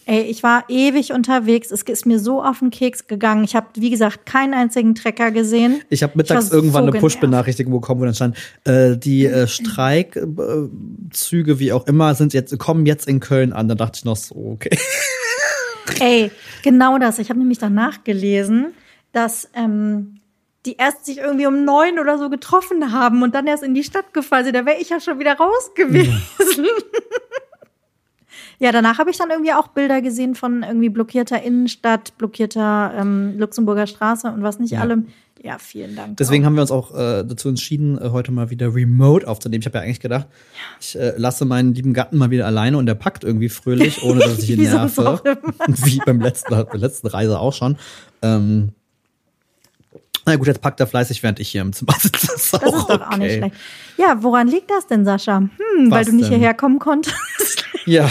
[0.05, 1.71] Ey, ich war ewig unterwegs.
[1.71, 3.43] Es ist mir so auf den Keks gegangen.
[3.43, 5.81] Ich habe, wie gesagt, keinen einzigen Trecker gesehen.
[5.89, 6.99] Ich habe Ich mittags war irgendwann so eine.
[6.99, 12.85] Push-Benachrichtigung bekommen, wo dann stand, äh, die äh, Streikzüge, wie auch immer, sind jetzt, kommen
[12.85, 13.67] jetzt in Köln an.
[13.67, 14.77] Da dachte ich noch so, okay.
[15.99, 16.31] Ey,
[16.63, 17.19] genau das.
[17.19, 18.73] Ich habe nämlich danach gelesen,
[19.11, 20.21] dass ähm,
[20.65, 23.83] die erst sich irgendwie um neun oder so getroffen haben und dann erst in die
[23.83, 24.55] Stadt gefahren sind.
[24.55, 26.21] Da wäre ich ja schon wieder raus gewesen.
[26.39, 26.45] Ja,
[28.71, 33.87] danach habe ich dann irgendwie auch Bilder gesehen von irgendwie blockierter Innenstadt, blockierter ähm, Luxemburger
[33.87, 34.81] Straße und was nicht Ja.
[34.81, 35.07] allem.
[35.43, 36.17] Ja, vielen Dank.
[36.17, 39.61] Deswegen haben wir uns auch äh, dazu entschieden, äh, heute mal wieder remote aufzunehmen.
[39.61, 40.27] Ich habe ja eigentlich gedacht,
[40.79, 44.19] ich äh, lasse meinen lieben Gatten mal wieder alleine und der packt irgendwie fröhlich, ohne
[44.19, 45.21] dass ich ihn auch nerve.
[45.67, 47.75] Wie beim letzten, bei der letzten Reise auch schon.
[48.21, 48.69] Ähm,
[50.27, 52.27] Na gut, jetzt packt er fleißig, während ich hier im Zimmer sitze.
[52.27, 53.55] Das ist, Das ist doch auch nicht schlecht.
[53.97, 55.37] Ja, woran liegt das denn, Sascha?
[55.39, 55.49] Hm,
[55.89, 56.37] weil Was du nicht denn?
[56.37, 57.15] hierher kommen konntest.
[57.87, 58.07] Ja.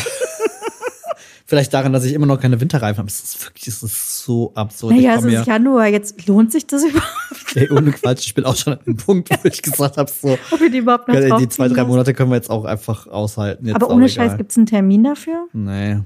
[1.50, 3.08] Vielleicht daran, dass ich immer noch keine Winterreifen habe.
[3.08, 4.94] Es ist wirklich, es ist so absurd.
[4.94, 5.88] Naja, ich es ist Januar.
[5.88, 9.30] Jetzt lohnt sich das überhaupt, Ey, ohne Quatsch, ich bin auch schon an dem Punkt,
[9.30, 11.82] wo ich gesagt habe, so, ob wir die überhaupt noch drauf die zwei, drei?
[11.82, 13.66] Monate können wir jetzt auch einfach aushalten.
[13.66, 14.08] Jetzt Aber ohne.
[14.08, 15.48] Scheiß, gibt's einen Termin dafür?
[15.52, 15.98] Nee.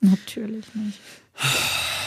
[0.00, 0.98] Natürlich nicht.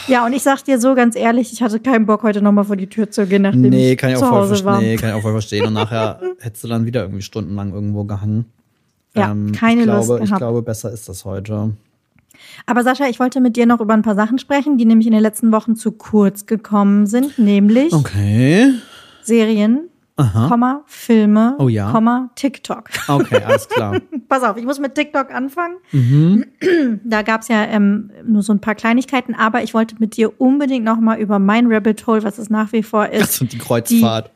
[0.06, 2.76] Ja, und ich sag dir so ganz ehrlich, ich hatte keinen Bock, heute nochmal vor
[2.76, 4.74] die Tür zu gehen, nachdem Nee, ich kann ich, zu auch voll Hause war.
[4.74, 4.90] verstehen.
[4.90, 5.66] Nee, kann ich auch voll verstehen.
[5.66, 8.44] Und nachher hättest du dann wieder irgendwie stundenlang irgendwo gehangen.
[9.14, 10.40] Ähm, Ja, keine ich Lust glaube, Ich gehabt.
[10.40, 11.72] glaube, besser ist das heute.
[12.66, 15.12] Aber Sascha, ich wollte mit dir noch über ein paar Sachen sprechen, die nämlich in
[15.12, 18.72] den letzten Wochen zu kurz gekommen sind, nämlich Okay.
[19.22, 20.46] Serien, Aha.
[20.48, 21.90] Komma, Filme, Oh ja.
[21.90, 22.84] Komma, TikTok.
[23.08, 23.96] Okay, alles klar.
[24.28, 25.76] Pass auf, ich muss mit TikTok anfangen.
[25.92, 26.44] Mhm.
[27.04, 30.84] Da gab's ja ähm, nur so ein paar Kleinigkeiten, aber ich wollte mit dir unbedingt
[30.84, 33.58] noch mal über mein Rabbit Hole, was es nach wie vor ist, Das und die
[33.58, 34.30] Kreuzfahrt.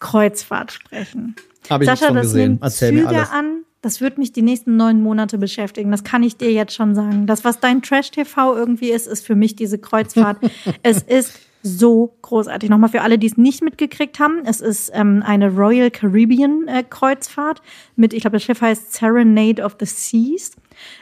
[0.00, 1.34] Kreuzfahrt sprechen.
[1.70, 2.50] Habe ich Sascha, schon das gesehen.
[2.52, 3.30] nimmt Erzähl mir Züge alles.
[3.30, 3.63] an.
[3.84, 5.90] Das wird mich die nächsten neun Monate beschäftigen.
[5.90, 7.26] Das kann ich dir jetzt schon sagen.
[7.26, 10.38] Das, was dein Trash-TV irgendwie ist, ist für mich diese Kreuzfahrt.
[10.82, 12.70] es ist so großartig.
[12.70, 14.40] Nochmal für alle, die es nicht mitgekriegt haben.
[14.46, 17.60] Es ist ähm, eine Royal Caribbean äh, Kreuzfahrt
[17.94, 20.52] mit, ich glaube, das Schiff heißt Serenade of the Seas.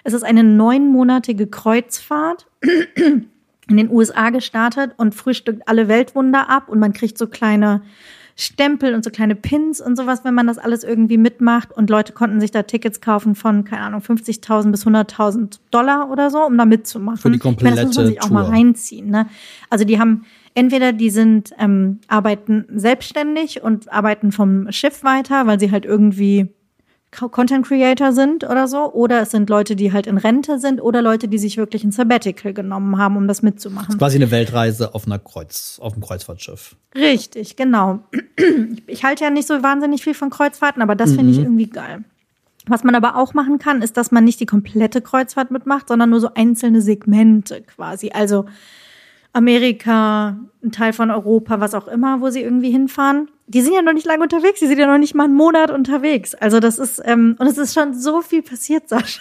[0.03, 2.49] Es ist eine neunmonatige Kreuzfahrt
[3.68, 7.83] in den USA gestartet und frühstückt alle Weltwunder ab und man kriegt so kleine
[8.37, 11.73] Stempel und so kleine Pins und sowas, wenn man das alles irgendwie mitmacht.
[11.73, 16.31] Und Leute konnten sich da Tickets kaufen von, keine Ahnung, 50.000 bis 100.000 Dollar oder
[16.31, 17.18] so, um da mitzumachen.
[17.18, 18.53] Für die Ich meine, das muss man komplette sich auch mal Tour.
[18.53, 19.11] reinziehen.
[19.11, 19.27] Ne?
[19.71, 25.59] Also die haben entweder die sind ähm, arbeiten selbstständig und arbeiten vom Schiff weiter, weil
[25.61, 26.51] sie halt irgendwie
[27.12, 31.03] Content Creator sind oder so, oder es sind Leute, die halt in Rente sind oder
[31.03, 33.98] Leute, die sich wirklich ein Sabbatical genommen haben, um das mitzumachen.
[33.98, 36.75] Quasi eine Weltreise auf einer Kreuz, auf einem Kreuzfahrtschiff.
[36.94, 38.01] Richtig, genau.
[38.87, 41.44] Ich, halte ja nicht so wahnsinnig viel von Kreuzfahrten, aber das finde ich Mhm.
[41.44, 42.05] irgendwie geil.
[42.66, 46.11] Was man aber auch machen kann, ist, dass man nicht die komplette Kreuzfahrt mitmacht, sondern
[46.11, 48.11] nur so einzelne Segmente quasi.
[48.14, 48.46] Also
[49.33, 53.29] Amerika, ein Teil von Europa, was auch immer, wo sie irgendwie hinfahren.
[53.53, 55.71] Die sind ja noch nicht lange unterwegs, die sind ja noch nicht mal einen Monat
[55.71, 56.35] unterwegs.
[56.35, 59.21] Also das ist, ähm, und es ist schon so viel passiert, Sascha.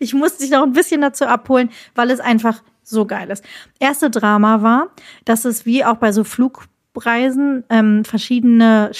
[0.00, 3.44] Ich muss dich noch ein bisschen dazu abholen, weil es einfach so geil ist.
[3.80, 4.88] Erste Drama war,
[5.24, 8.90] dass es wie auch bei so Flugreisen ähm, verschiedene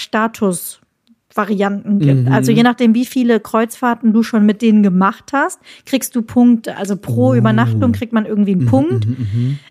[1.39, 2.31] Statusvarianten gibt.
[2.31, 6.77] Also je nachdem, wie viele Kreuzfahrten du schon mit denen gemacht hast, kriegst du Punkte.
[6.77, 9.07] Also pro Übernachtung kriegt man irgendwie einen Punkt.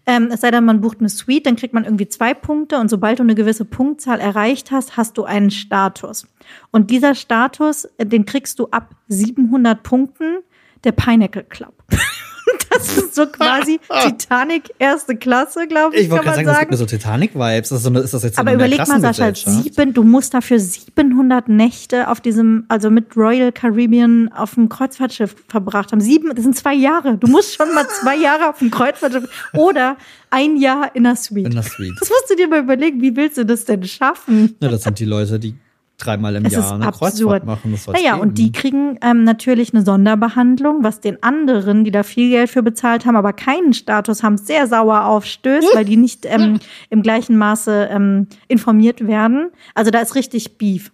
[0.05, 2.89] Ähm, es sei denn, man bucht eine Suite, dann kriegt man irgendwie zwei Punkte und
[2.89, 6.27] sobald du eine gewisse Punktzahl erreicht hast, hast du einen Status.
[6.71, 10.37] Und dieser Status, äh, den kriegst du ab 700 Punkten,
[10.83, 11.73] der Pineapple Club.
[12.69, 16.59] Das ist so quasi Titanic erste Klasse, glaube ich, Ich wollte gerade man sagen, das
[16.59, 16.69] gibt sagen.
[16.69, 17.71] mir so Titanic-Vibes.
[17.71, 22.09] Ist, so ist das jetzt Aber überleg mal, Sascha, sieben, du musst dafür 700 Nächte
[22.09, 26.01] auf diesem, also mit Royal Caribbean auf dem Kreuzfahrtschiff verbracht haben.
[26.01, 27.17] Sieben, das sind zwei Jahre.
[27.17, 29.97] Du musst schon mal zwei Jahre auf dem Kreuzfahrtschiff oder
[30.29, 31.47] ein Jahr in der Suite.
[31.47, 31.95] In der Suite.
[31.99, 34.55] Das musst du dir mal überlegen, wie willst du das denn schaffen?
[34.61, 35.55] Ja, das sind die Leute, die
[35.97, 37.11] dreimal im Es Jahr ist eine absurd.
[37.13, 37.71] Kreuzfahrt machen.
[37.71, 38.21] Das naja, geben.
[38.21, 42.63] und die kriegen ähm, natürlich eine Sonderbehandlung, was den anderen, die da viel Geld für
[42.63, 47.37] bezahlt haben, aber keinen Status haben, sehr sauer aufstößt, weil die nicht ähm, im gleichen
[47.37, 49.49] Maße ähm, informiert werden.
[49.73, 50.91] Also da ist richtig Beef.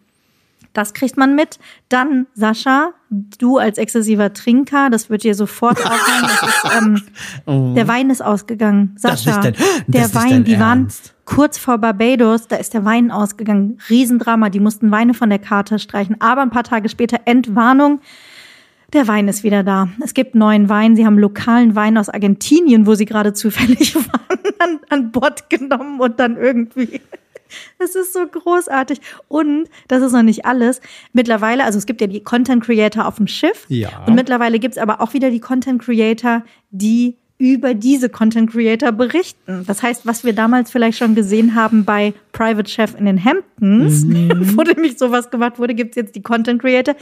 [0.74, 1.60] Das kriegt man mit.
[1.90, 2.94] Dann, Sascha,
[3.38, 6.96] du als exzessiver Trinker, das wird dir sofort auffallen.
[6.96, 7.04] Ist,
[7.48, 8.92] ähm, Der Wein ist ausgegangen.
[8.96, 9.00] Oh.
[9.00, 9.56] Sascha, dein-
[9.88, 10.88] der Wein, die waren
[11.26, 13.78] kurz vor Barbados, da ist der Wein ausgegangen.
[13.90, 16.20] Riesendrama, die mussten Weine von der Karte streichen.
[16.20, 18.02] Aber ein paar Tage später Entwarnung.
[18.94, 19.90] Der Wein ist wieder da.
[20.04, 20.96] Es gibt neuen Wein.
[20.96, 26.00] Sie haben lokalen Wein aus Argentinien, wo sie gerade zufällig waren, an, an Bord genommen
[26.00, 27.02] und dann irgendwie.
[27.80, 29.00] Das ist so großartig.
[29.28, 30.82] Und das ist noch nicht alles.
[31.12, 33.66] Mittlerweile, also es gibt ja die Content Creator auf dem Schiff.
[33.70, 34.06] Ja.
[34.06, 39.66] Und mittlerweile gibt's aber auch wieder die Content Creator, die über diese Content Creator berichten.
[39.68, 44.06] Das heißt, was wir damals vielleicht schon gesehen haben bei Private Chef in den Hamptons,
[44.56, 46.96] wo nämlich sowas gemacht wurde, gibt's jetzt die Content Creator,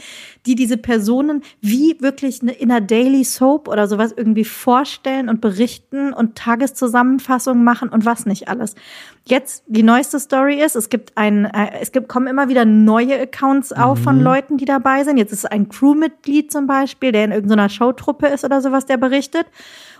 [0.44, 5.40] die diese Personen wie wirklich eine, in einer Daily Soap oder sowas irgendwie vorstellen und
[5.40, 8.74] berichten und Tageszusammenfassungen machen und was nicht alles.
[9.24, 13.20] Jetzt die neueste Story ist, es gibt ein, äh, es gibt kommen immer wieder neue
[13.20, 15.18] Accounts auf von Leuten, die dabei sind.
[15.18, 19.46] Jetzt ist ein Crewmitglied zum Beispiel, der in irgendeiner Showtruppe ist oder sowas, der berichtet.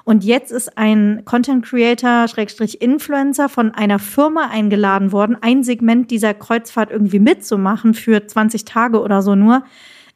[0.05, 6.11] Und jetzt ist ein Content Creator, Schrägstrich Influencer von einer Firma eingeladen worden, ein Segment
[6.11, 9.63] dieser Kreuzfahrt irgendwie mitzumachen für 20 Tage oder so nur,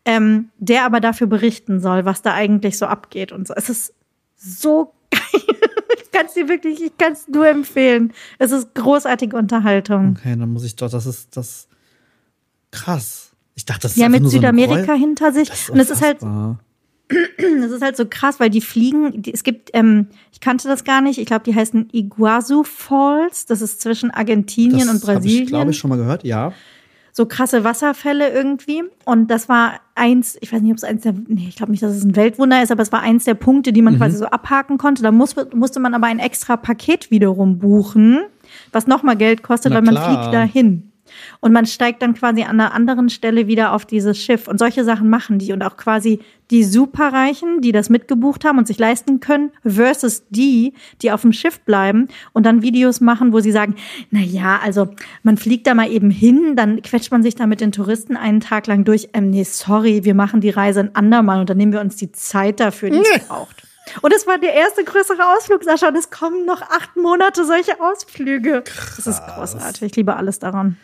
[0.04, 3.54] ähm, der aber dafür berichten soll, was da eigentlich so abgeht und so.
[3.54, 3.94] Es ist
[4.36, 5.20] so geil.
[6.02, 8.12] Ich kann es dir wirklich, ich kann es nur empfehlen.
[8.38, 10.16] Es ist großartige Unterhaltung.
[10.18, 11.68] Okay, dann muss ich doch, das ist das
[12.70, 13.32] krass.
[13.54, 15.50] Ich dachte, das ist Ja, mit so Südamerika Gräu- hinter sich.
[15.70, 16.18] Und es ist halt.
[17.08, 20.84] Das ist halt so krass, weil die fliegen, die, es gibt, ähm, ich kannte das
[20.84, 23.46] gar nicht, ich glaube, die heißen Iguazu Falls.
[23.46, 25.42] Das ist zwischen Argentinien und Das habe Brasilien.
[25.44, 26.52] ich, glaube ich, schon mal gehört, ja.
[27.12, 28.82] so krasse Wasserfälle irgendwie.
[29.04, 31.82] Und das war eins, ich weiß nicht, ob es eins der, nee, ich glaube nicht,
[31.82, 33.98] dass es ein Weltwunder ist, aber es war eins der Punkte, die man Mhm.
[33.98, 35.02] quasi so abhaken konnte.
[35.02, 38.18] Da muss, musste man aber ein extra Paket wiederum buchen,
[38.72, 40.20] was nochmal Geld kostet, Na weil man klar.
[40.22, 40.90] fliegt dahin.
[41.40, 44.48] Und man steigt dann quasi an einer anderen Stelle wieder auf dieses Schiff.
[44.48, 45.52] Und solche Sachen machen die.
[45.52, 46.20] Und auch quasi
[46.50, 51.32] die Superreichen, die das mitgebucht haben und sich leisten können, versus die, die auf dem
[51.32, 53.74] Schiff bleiben und dann Videos machen, wo sie sagen,
[54.10, 54.88] na ja, also
[55.22, 58.40] man fliegt da mal eben hin, dann quetscht man sich da mit den Touristen einen
[58.40, 59.08] Tag lang durch.
[59.12, 62.12] Ähm, nee, sorry, wir machen die Reise ein andermal und dann nehmen wir uns die
[62.12, 63.64] Zeit dafür, die es braucht.
[64.02, 65.88] Und es war der erste größere Ausflug, Sascha.
[65.88, 68.64] Und es kommen noch acht Monate solche Ausflüge.
[68.96, 69.82] Das ist großartig.
[69.82, 70.76] Ich liebe alles daran.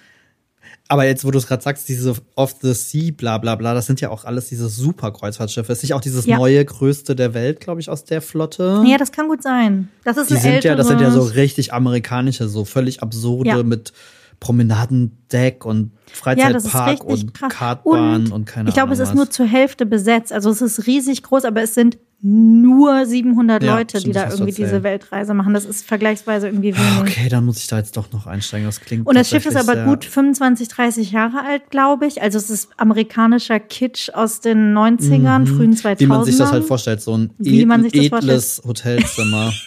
[0.93, 3.87] Aber jetzt, wo du es gerade sagst, diese Off the Sea, bla bla bla, das
[3.87, 5.73] sind ja auch alles diese super Kreuzfahrtschiffe.
[5.73, 6.37] Ist nicht auch dieses Ja.
[6.37, 8.85] neue, größte der Welt, glaube ich, aus der Flotte?
[8.87, 9.89] Ja, das kann gut sein.
[10.05, 13.03] Das ist Die ein sind ja, das sind ja so älteres- richtig amerikanische, so völlig
[13.03, 13.63] absurde Ja.
[13.63, 13.95] mit
[14.43, 17.53] Promenadendeck und Ja, Freizeitpark richtig und krass.
[17.53, 20.33] Kartbahn und, keine Ich glaube, Ahnung es ist nur zur Hälfte besetzt.
[20.33, 24.53] Also es ist riesig groß, aber es sind nur 700 Ja, Leute, die da irgendwie
[24.53, 24.83] diese.
[24.83, 25.55] Weltreise machen.
[25.55, 26.91] Das ist vergleichsweise irgendwie wenig.
[26.99, 28.67] Ah, Okay, dann muss ich da jetzt doch noch einsteigen.
[28.67, 32.21] Das klingt Und das Schiff ist aber gut 25, 30 Jahre alt, glaube ich.
[32.21, 35.95] Also es ist amerikanischer Kitsch aus den 90ern, frühen 2000ern.
[35.95, 36.01] Mhm.
[36.01, 39.53] Wie man sich das halt vorstellt, so ein das edles Hotelzimmer.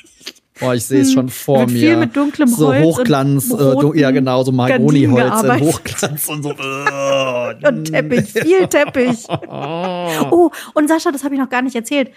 [0.60, 1.80] Boah, ich sehe es schon vor Mit mir.
[1.80, 5.65] viel mit dunklem so Holz und Hochglanz, äh, ja genau, so Mahagoniholz Gardinen in.
[5.65, 6.52] Hochglanz und so.
[6.58, 9.26] äh, Und Teppich, viel Teppich.
[10.32, 12.12] Oh, und Sascha, das habe ich noch gar nicht erzählt.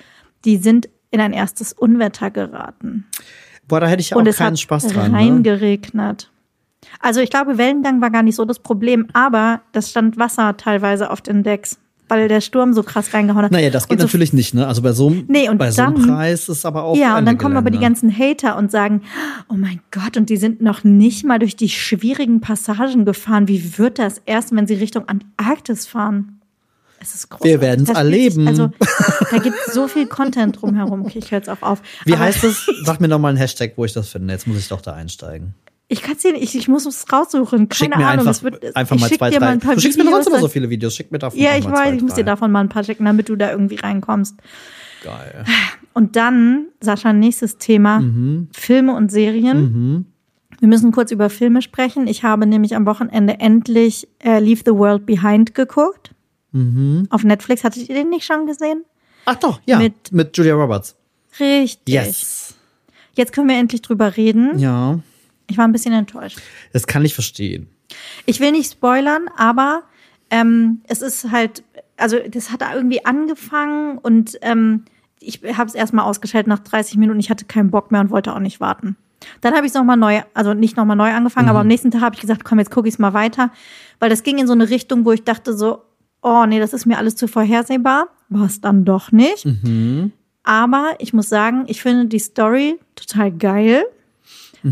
[0.44, 3.06] Die sind in ein erstes Unwetter geraten.
[3.66, 5.10] Boah, da hätte ich auch und es keinen hat Spaß dran.
[5.12, 5.18] Ne?
[5.18, 6.30] reingeregnet.
[7.00, 11.10] Also ich glaube, Wellengang war gar nicht so das Problem, aber das stand Wasser teilweise
[11.10, 13.52] auf den Decks, weil der Sturm so krass reingehauen hat.
[13.52, 14.66] Naja, das geht so natürlich nicht, ne?
[14.66, 16.96] Also bei so einem, Nee, und bei so einem Preis ist aber auch.
[16.96, 18.00] Ja, und dann kommen aber die Gelände.
[18.10, 19.02] ganzen Hater und sagen,
[19.48, 23.48] oh mein Gott, und die sind noch nicht mal durch die schwierigen Passagen gefahren.
[23.48, 26.34] Wie wird das erst, wenn sie Richtung Antarktis fahren?
[27.00, 27.60] Es ist großartig.
[27.60, 28.48] Wir spielt sich- erleben.
[28.48, 28.70] Also,
[29.30, 31.02] da gibt es so viel Content drumherum.
[31.06, 31.80] Okay, ich höre jetzt auch auf.
[32.04, 32.68] Wie Aber heißt es?
[32.82, 34.34] Sag mir noch mal einen Hashtag, wo ich das finde.
[34.34, 35.54] Jetzt muss ich doch da einsteigen.
[35.90, 37.68] Ich kann es dir nicht, ich, ich muss es raussuchen.
[37.68, 38.10] Keine Schick mir Ahnung.
[38.20, 39.52] einfach, es wird, einfach ich mal zwei, dir mal drei.
[39.52, 40.94] ein paar Du schickst mir Videos, sonst immer so viele Videos.
[40.94, 42.32] Schick mir davon Ja, ich mal weiß, zwei, ich muss dir drei.
[42.32, 44.36] davon mal ein paar schicken, damit du da irgendwie reinkommst.
[45.02, 45.44] Geil.
[45.94, 48.48] Und dann, Sascha, nächstes Thema: Mhm.
[48.52, 50.06] Filme und Serien.
[50.60, 52.06] Wir müssen kurz über Filme sprechen.
[52.08, 56.10] Ich habe nämlich am Wochenende endlich äh, Leave the World Behind geguckt.
[56.52, 57.06] Mhm.
[57.10, 57.62] Auf Netflix.
[57.64, 58.84] Hattet ihr den nicht schon gesehen?
[59.24, 59.78] Ach doch, ja.
[59.78, 60.96] Mit- Mit, Julia Roberts.
[61.38, 61.94] Richtig.
[61.94, 62.54] Yes.
[63.14, 64.58] Jetzt können wir endlich drüber reden.
[64.58, 64.98] Ja.
[65.48, 66.38] Ich war ein bisschen enttäuscht.
[66.72, 67.68] Das kann ich verstehen.
[68.26, 69.82] Ich will nicht spoilern, aber
[70.30, 71.62] ähm, es ist halt,
[71.96, 74.84] also das hat irgendwie angefangen und ähm,
[75.20, 77.18] ich habe es erstmal ausgestellt nach 30 Minuten.
[77.18, 78.96] Ich hatte keinen Bock mehr und wollte auch nicht warten.
[79.40, 82.02] Dann habe ich es nochmal neu, also nicht nochmal neu angefangen, aber am nächsten Tag
[82.02, 83.50] habe ich gesagt, komm, jetzt gucke ich es mal weiter,
[83.98, 85.82] weil das ging in so eine Richtung, wo ich dachte so,
[86.22, 88.08] oh nee, das ist mir alles zu vorhersehbar.
[88.28, 89.44] War es dann doch nicht.
[90.44, 93.84] Aber ich muss sagen, ich finde die Story total geil.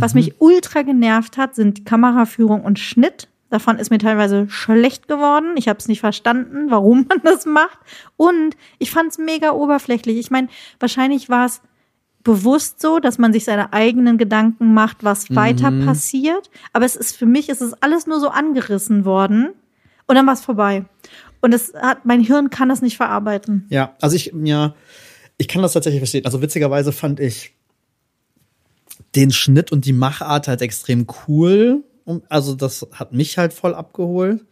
[0.01, 3.29] Was mich ultra genervt hat, sind Kameraführung und Schnitt.
[3.51, 5.55] Davon ist mir teilweise schlecht geworden.
[5.57, 7.79] Ich habe es nicht verstanden, warum man das macht.
[8.17, 10.19] Und ich fand es mega oberflächlich.
[10.19, 10.49] Ich meine,
[10.81, 11.61] wahrscheinlich war es
[12.25, 16.51] bewusst so, dass man sich seine eigenen Gedanken macht, was weiter passiert.
[16.73, 19.51] Aber es ist für mich, es ist alles nur so angerissen worden.
[20.09, 20.85] Und dann war es vorbei.
[21.41, 23.67] Und es hat, mein Hirn kann das nicht verarbeiten.
[23.69, 24.75] Ja, also ich, ja,
[25.39, 26.25] ich kann das tatsächlich verstehen.
[26.25, 27.56] Also witzigerweise fand ich
[29.17, 31.83] den Schnitt und die Machart halt extrem cool.
[32.29, 34.45] Also das hat mich halt voll abgeholt.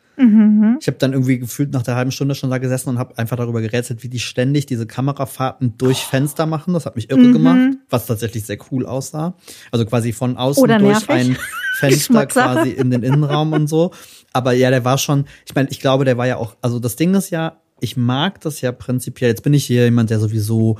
[0.79, 3.37] Ich habe dann irgendwie gefühlt nach der halben Stunde schon da gesessen und habe einfach
[3.37, 6.72] darüber gerätselt, wie die ständig diese Kamerafahrten durch Fenster machen.
[6.72, 9.35] Das hat mich irre gemacht, was tatsächlich sehr cool aussah.
[9.72, 11.37] Also quasi von außen durch ein
[11.79, 13.90] Fenster quasi in den Innenraum und so.
[14.33, 16.94] Aber ja, der war schon, ich meine, ich glaube, der war ja auch, also das
[16.94, 19.31] Ding ist ja, ich mag das ja prinzipiell.
[19.31, 20.79] Jetzt bin ich hier jemand, der sowieso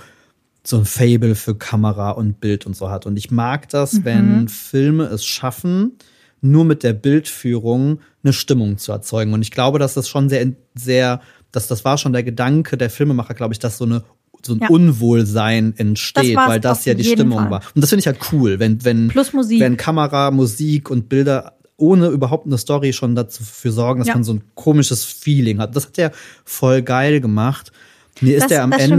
[0.67, 3.05] so ein Fable für Kamera und Bild und so hat.
[3.07, 4.05] Und ich mag das, Mhm.
[4.05, 5.93] wenn Filme es schaffen,
[6.41, 9.33] nur mit der Bildführung eine Stimmung zu erzeugen.
[9.35, 11.21] Und ich glaube, dass das schon sehr, sehr,
[11.53, 14.05] dass das war schon der Gedanke der Filmemacher, glaube ich, dass so eine
[14.47, 14.69] so ein Ja.
[14.69, 17.51] Unwohlsein entsteht, Das weil das ja die Stimmung Fall.
[17.51, 17.63] war.
[17.75, 22.45] Und das finde ich halt cool, wenn, wenn, wenn Kamera, Musik und Bilder ohne überhaupt
[22.47, 24.15] eine Story schon dafür sorgen, dass Ja.
[24.15, 25.75] man so ein komisches Feeling hat.
[25.75, 26.13] Das hat er
[26.45, 27.73] voll geil gemacht.
[28.21, 28.97] Mir ist Das- der am Ende,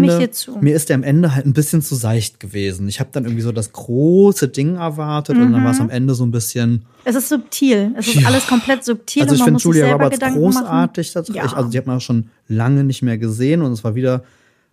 [0.61, 2.89] mir ist der am Ende halt ein bisschen zu seicht gewesen.
[2.89, 6.15] Ich habe dann irgendwie so das große Ding erwartet und dann war es am Ende
[6.15, 6.83] so ein bisschen.
[7.05, 7.93] Es ist subtil.
[7.97, 8.27] Es ist Ja.
[8.27, 11.13] alles komplett subtil Also ich finde Julia Roberts Gedanken großartig.
[11.13, 11.45] Ja.
[11.45, 14.23] ich, also die hat man auch schon lange nicht mehr gesehen und es war wieder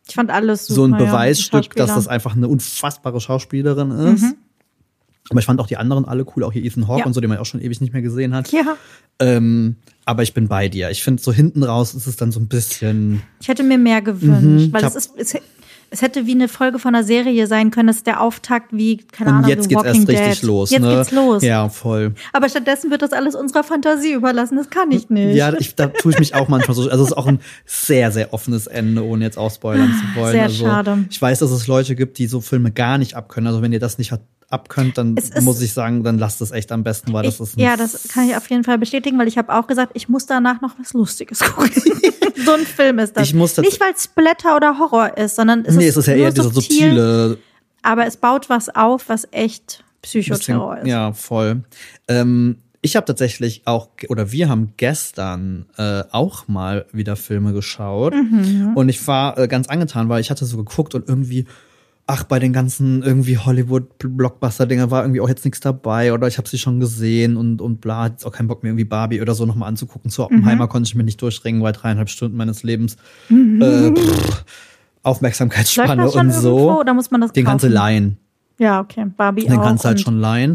[0.08, 0.74] Ich fand alles super.
[0.74, 1.94] so ein ja, Beweisstück, dass Schauspieler.
[1.94, 4.24] das einfach eine unfassbare Schauspielerin ist.
[5.30, 7.06] Aber ich fand auch die anderen alle cool, auch hier Ethan Hawke Ja.
[7.06, 8.50] und so, den man auch schon ewig nicht mehr gesehen hat.
[8.50, 8.76] Ja,
[9.20, 10.90] Ähm, aber ich bin bei dir.
[10.90, 13.22] Ich finde, so hinten raus ist es dann so ein bisschen.
[13.40, 15.34] ich hätte mir mehr gewünscht, Mhm, weil es ist, es,
[15.92, 17.90] es hätte wie eine Folge von einer Serie sein können.
[17.90, 20.42] Ist der Auftakt wie, keine Ahnung, Und jetzt The geht's Walking erst richtig Dead.
[20.48, 20.70] los.
[20.70, 20.96] Jetzt ne?
[20.96, 21.42] geht's los.
[21.42, 22.14] Ja, voll.
[22.32, 24.56] Aber stattdessen wird das alles unserer Fantasie überlassen.
[24.56, 25.36] Das kann ich nicht.
[25.36, 26.88] Ja, ich, da tue ich mich auch manchmal so.
[26.90, 30.32] Also es ist auch ein sehr, sehr offenes Ende, ohne jetzt ausspoilern zu wollen.
[30.32, 31.04] Sehr also, schade.
[31.10, 33.46] Ich weiß, dass es Leute gibt, die so Filme gar nicht abkönnen.
[33.48, 36.50] Also wenn ihr das nicht hat- abkönnt, dann ist- muss ich sagen, dann lasst es
[36.50, 38.76] echt am besten, weil das Ich, ist ein ja, das kann ich auf jeden Fall
[38.78, 41.70] bestätigen, weil ich habe auch gesagt, ich muss danach noch was Lustiges gucken.
[42.44, 43.28] So ein Film ist das.
[43.28, 45.96] Ich muss tats- Nicht, weil es Splatter oder Horror ist, sondern es Nee, ist, es
[45.98, 47.38] ist ja eher dieser subtil, subtile
[47.82, 50.86] Aber es baut was auf, was echt bisschen, Psychoterror ist.
[50.86, 51.62] Ja, voll.
[52.08, 58.12] Ähm, ich habe tatsächlich auch, oder wir haben gestern äh, auch mal wieder Filme geschaut.
[58.14, 58.72] Mhm.
[58.74, 61.46] Und ich war äh, ganz angetan, weil ich hatte so geguckt und irgendwie,
[62.06, 66.48] ach, bei den ganzen irgendwie Hollywood-Blockbuster-Dinger war irgendwie auch jetzt nichts dabei oder ich habe
[66.48, 69.46] sie schon gesehen und, und bla, jetzt auch keinen Bock mehr irgendwie Barbie oder so
[69.46, 70.10] nochmal anzugucken.
[70.10, 70.68] Zu Oppenheimer Mhm.
[70.68, 72.96] konnte ich mir nicht durchringen, weil dreieinhalb Stunden meines Lebens
[73.30, 74.44] äh, pff,
[75.02, 76.80] Aufmerksamkeitsspanne und so.
[76.80, 77.72] oder muss man das Den kannst kaufen?
[77.74, 78.16] leihen.
[78.58, 79.06] Ja, okay.
[79.16, 79.62] Barbie Den auch.
[79.62, 80.52] kannst du halt schon leihen.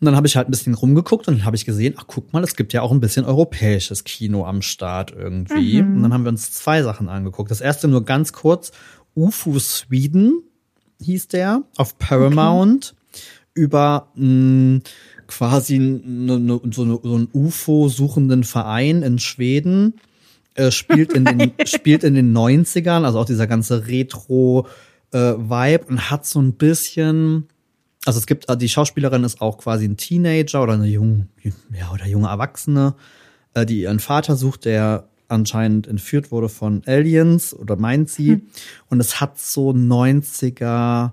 [0.00, 2.32] Und dann habe ich halt ein bisschen rumgeguckt und dann habe ich gesehen, ach guck
[2.32, 5.82] mal, es gibt ja auch ein bisschen europäisches Kino am Start irgendwie.
[5.82, 5.96] Mhm.
[5.96, 7.50] Und dann haben wir uns zwei Sachen angeguckt.
[7.50, 8.70] Das erste nur ganz kurz,
[9.16, 10.42] UFO Sweden
[11.00, 12.94] hieß der, auf Paramount,
[13.54, 14.80] über mh,
[15.26, 19.94] quasi ne, ne, so, ne, so einen UFO-suchenden Verein in Schweden.
[20.54, 26.26] Äh, spielt, in den, spielt in den 90ern, also auch dieser ganze Retro-Vibe und hat
[26.26, 27.48] so ein bisschen
[28.08, 31.28] also es gibt, also die Schauspielerin ist auch quasi ein Teenager oder eine junge,
[31.78, 32.94] ja, oder junge Erwachsene,
[33.52, 38.42] äh, die ihren Vater sucht, der anscheinend entführt wurde von Aliens oder meint sie.
[38.88, 41.12] Und es hat so 90er,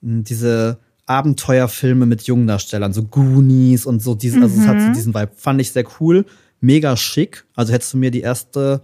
[0.00, 4.92] mh, diese Abenteuerfilme mit jungen Darstellern, so Goonies und so diesen, also es hat so
[4.92, 5.32] diesen Vibe.
[5.36, 6.24] Fand ich sehr cool,
[6.60, 7.44] mega schick.
[7.54, 8.82] Also hättest du mir die erste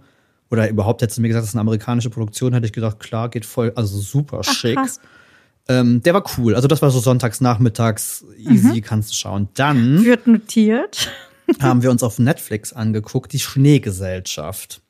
[0.51, 3.29] oder überhaupt hättest du mir gesagt, das ist eine amerikanische Produktion, hätte ich gedacht, klar,
[3.29, 4.79] geht voll, also super Ach, schick.
[5.67, 6.55] Ähm, der war cool.
[6.55, 9.49] Also das war so sonntags nachmittags easy, kannst du schauen.
[9.53, 11.11] Dann Wird notiert.
[11.61, 14.81] haben wir uns auf Netflix angeguckt, die Schneegesellschaft.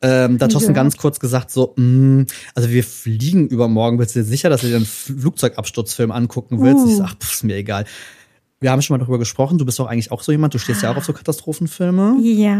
[0.00, 0.74] Ähm, da hat Thorsten Ja.
[0.76, 4.68] ganz kurz gesagt, so, mh, also wir fliegen übermorgen, bist du dir sicher, dass du
[4.68, 6.84] dir einen Flugzeugabsturzfilm angucken willst?
[6.84, 6.90] Uh.
[6.90, 7.84] Ich sag, pff, ist mir egal.
[8.60, 10.82] Wir haben schon mal darüber gesprochen, du bist doch eigentlich auch so jemand, du stehst
[10.82, 12.16] ja auch auf so Katastrophenfilme.
[12.22, 12.56] Ja.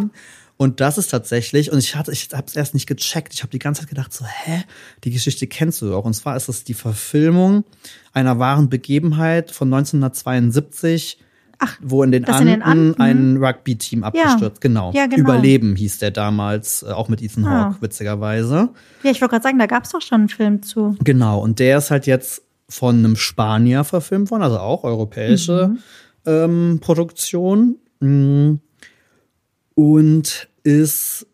[0.00, 0.10] Mhm.
[0.56, 3.34] Und das ist tatsächlich, und ich hatte, ich habe es erst nicht gecheckt.
[3.34, 4.62] Ich habe die ganze Zeit gedacht, so, hä,
[5.02, 6.04] die Geschichte kennst du doch.
[6.04, 7.64] Und zwar ist es die Verfilmung
[8.12, 11.18] einer wahren Begebenheit von 1972,
[11.58, 13.00] Ach, wo in den Anden, in den Anden?
[13.00, 14.60] ein Rugby-Team abgestürzt.
[14.60, 14.92] Genau.
[14.94, 15.20] Ja, genau.
[15.22, 17.64] Überleben hieß der damals, äh, auch mit Ethan Ah.
[17.66, 18.70] Hawke, witzigerweise.
[19.02, 20.96] Ja, ich wollte gerade sagen, da gab es doch schon einen Film zu.
[21.02, 25.76] Genau, und der ist halt jetzt von einem Spanier verfilmt worden, also auch europäische
[26.26, 27.76] ähm, Produktion.
[28.00, 28.54] Mm.
[29.76, 31.26] Und ist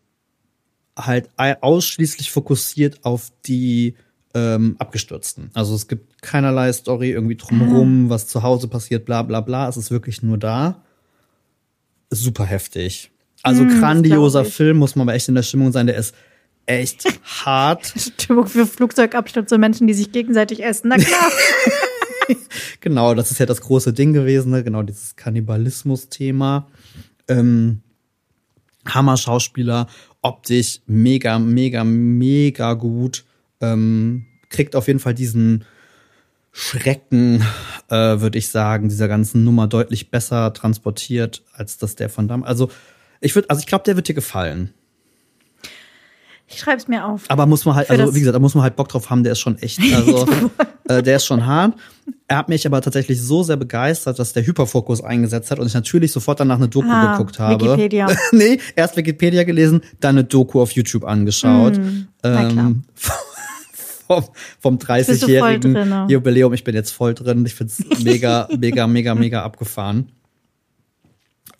[0.97, 3.95] halt ausschließlich fokussiert auf die
[4.33, 5.51] ähm, Abgestürzten.
[5.53, 9.67] Also es gibt keinerlei Story irgendwie drumherum, was zu Hause passiert, bla bla bla.
[9.67, 10.83] Es ist wirklich nur da.
[12.09, 13.11] Super heftig.
[13.43, 14.45] Also das grandioser.
[14.45, 15.87] Film, muss man aber echt in der Stimmung sein.
[15.87, 16.13] Der ist
[16.65, 17.05] echt
[17.45, 17.93] hart.
[17.97, 20.89] Stimmung für Flugzeugabstürze Menschen, die sich gegenseitig essen.
[20.89, 21.31] Na klar.
[22.79, 24.63] Genau, das ist ja das große Ding gewesen, ne?
[24.63, 26.67] genau dieses Kannibalismus-Thema.
[27.27, 27.81] Ähm,
[28.87, 29.87] Hammer-Schauspieler,
[30.21, 33.25] optisch mega, mega, mega gut.
[33.61, 35.65] Ähm, kriegt auf jeden Fall diesen
[36.51, 37.43] Schrecken,
[37.89, 42.49] äh, würde ich sagen, dieser ganzen Nummer deutlich besser transportiert, als das der von damals.
[42.49, 42.69] Also
[43.21, 44.73] ich würde, also ich glaube, der wird dir gefallen.
[46.47, 47.23] Ich schreib's mir auf.
[47.29, 49.31] Aber muss man halt, also wie gesagt, da muss man halt Bock drauf haben, der
[49.31, 50.27] ist schon echt, also
[50.89, 51.75] äh, der ist schon hart.
[52.27, 55.73] Er hat mich aber tatsächlich so sehr begeistert, dass der Hyperfokus eingesetzt hat und ich
[55.73, 57.63] natürlich sofort danach eine Doku Ah, geguckt habe.
[57.63, 58.07] Wikipedia.
[58.33, 61.79] nee, erst Wikipedia gelesen, dann eine Doku auf YouTube angeschaut.
[62.21, 62.49] Klar.
[62.49, 62.83] ähm,
[64.11, 64.25] vom,
[64.59, 66.05] vom Bist du voll 30-jährigen drinne?
[66.09, 66.53] Jubiläum.
[66.53, 67.45] Ich bin jetzt voll drin.
[67.45, 70.11] Ich find's mega, mega, mega, mega abgefahren.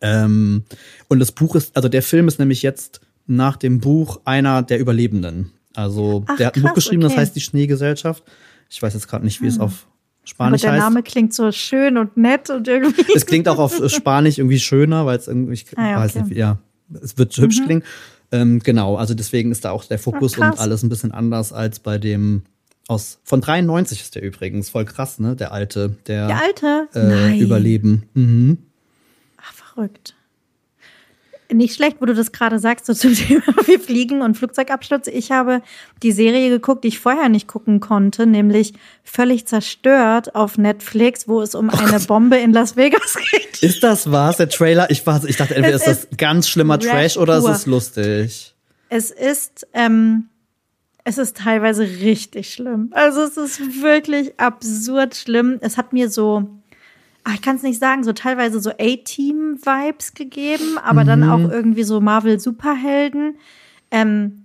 [0.02, 0.64] Ähm,
[1.08, 4.80] und das Buch ist, also der Film ist nämlich jetzt nach dem Buch einer der
[4.80, 5.52] Überlebenden.
[5.76, 7.22] Also Ach, der hat ein krass, Buch geschrieben, das okay.
[7.22, 8.24] heißt Die Schneegesellschaft.
[8.70, 10.84] Ich weiß jetzt gerade nicht, wie es auf Aber Spanisch der heißt.
[10.84, 13.06] Name klingt so schön und nett und irgendwie.
[13.16, 16.24] Es klingt auch auf Spanisch irgendwie schöner, weil es irgendwie, ich Ah ja, weiß okay.
[16.24, 16.30] Mhm.
[16.30, 16.58] nicht, ja,
[17.02, 17.84] es wird hübsch klingen.
[18.32, 21.52] Ähm, genau, also deswegen ist da auch der Fokus Ach, und alles ein bisschen anders
[21.52, 22.44] als bei dem
[22.88, 25.36] aus von 93 ist der übrigens voll krass, ne?
[25.36, 26.88] Der alte, der, Der alte?
[26.94, 27.40] äh.
[27.40, 28.04] Überleben.
[28.14, 28.58] Mhm.
[29.38, 30.16] Ach, verrückt.
[31.54, 35.08] Nicht schlecht, wo du das gerade sagst, so zum Thema wir fliegen und Flugzeugabsturz.
[35.08, 35.62] Ich habe
[36.04, 38.74] die Serie geguckt, die ich vorher nicht gucken konnte, nämlich
[39.04, 43.64] völlig zerstört auf Netflix, wo es um eine Bombe in Las Vegas geht.
[43.64, 44.89] Ist das was, der Trailer?
[44.89, 47.52] Ich, war, ich dachte, entweder Es ist das ganz schlimmer Trash oder ist pur.
[47.52, 48.56] es lustig.
[48.89, 50.30] Es ist, ähm,
[51.04, 52.89] es ist teilweise richtig schlimm.
[52.91, 55.58] Also es ist wirklich absurd schlimm.
[55.62, 56.49] Es hat mir so,
[57.24, 61.84] ach, ich kann es nicht sagen, so teilweise so A-Team-Vibes gegeben, aber dann auch irgendwie
[61.84, 63.36] so Marvel-Superhelden.
[63.92, 64.42] Ähm,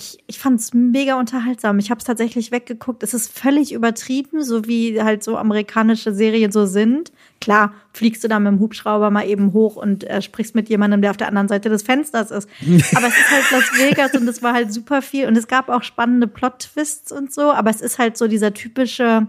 [0.00, 1.78] ich, ich fand es mega unterhaltsam.
[1.78, 3.02] Ich habe es tatsächlich weggeguckt.
[3.02, 7.12] Es ist völlig übertrieben, so wie halt so amerikanische Serien so sind.
[7.40, 11.02] Klar, fliegst du da mit dem Hubschrauber mal eben hoch und äh, sprichst mit jemandem,
[11.02, 12.48] der auf der anderen Seite des Fensters ist.
[12.96, 15.26] Aber es ist halt Las Vegas und es war halt super viel.
[15.26, 17.52] Und es gab auch spannende Plot-Twists und so.
[17.52, 19.26] Aber es ist halt so dieser typische,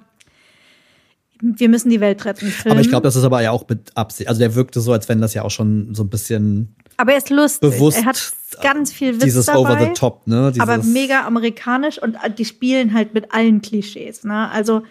[1.42, 2.72] wir müssen die Welt retten Film.
[2.74, 4.30] Aber ich glaube, das ist aber ja auch mit Absicht.
[4.30, 7.18] Also der wirkte so, als wenn das ja auch schon so ein bisschen Aber er
[7.18, 7.62] ist lustig.
[7.72, 9.60] bewusst er hat ganz viel Witz dieses dabei.
[9.60, 10.52] over the top, ne?
[10.54, 14.24] Dieses, aber mega amerikanisch und die spielen halt mit allen Klischees.
[14.24, 14.50] Ne?
[14.52, 14.84] Also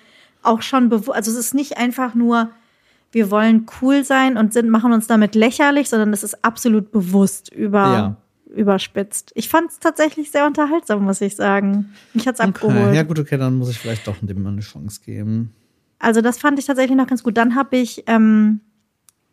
[0.42, 2.51] auch schon bewusst, also es ist nicht einfach nur,
[3.12, 7.53] wir wollen cool sein und sind, machen uns damit lächerlich, sondern es ist absolut bewusst
[7.53, 8.16] über, Ja.
[8.57, 9.32] überspitzt.
[9.34, 11.90] Ich fand es tatsächlich sehr unterhaltsam, muss ich sagen.
[12.14, 12.76] Mich hat's abgeholt.
[12.88, 12.96] Okay.
[12.96, 15.53] Ja gut, okay, dann muss ich vielleicht doch dem mal eine Chance geben.
[16.01, 17.36] Also das fand ich tatsächlich noch ganz gut.
[17.36, 18.61] Dann habe ich ähm,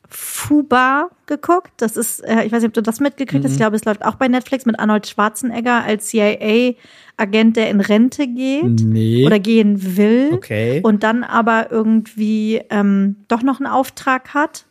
[0.10, 1.72] Fuba geguckt.
[1.78, 3.48] Das ist, äh, ich weiß nicht, ob du das mitgekriegt Mhm.
[3.48, 3.54] hast.
[3.54, 8.28] Ich glaube, es läuft auch bei Netflix mit Arnold Schwarzenegger als CIA-Agent, der in Rente
[8.28, 9.26] geht Nee.
[9.26, 10.30] oder gehen will.
[10.34, 10.82] Okay.
[10.84, 14.66] Und dann aber irgendwie ähm, doch noch einen Auftrag hat.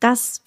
[0.00, 0.42] Das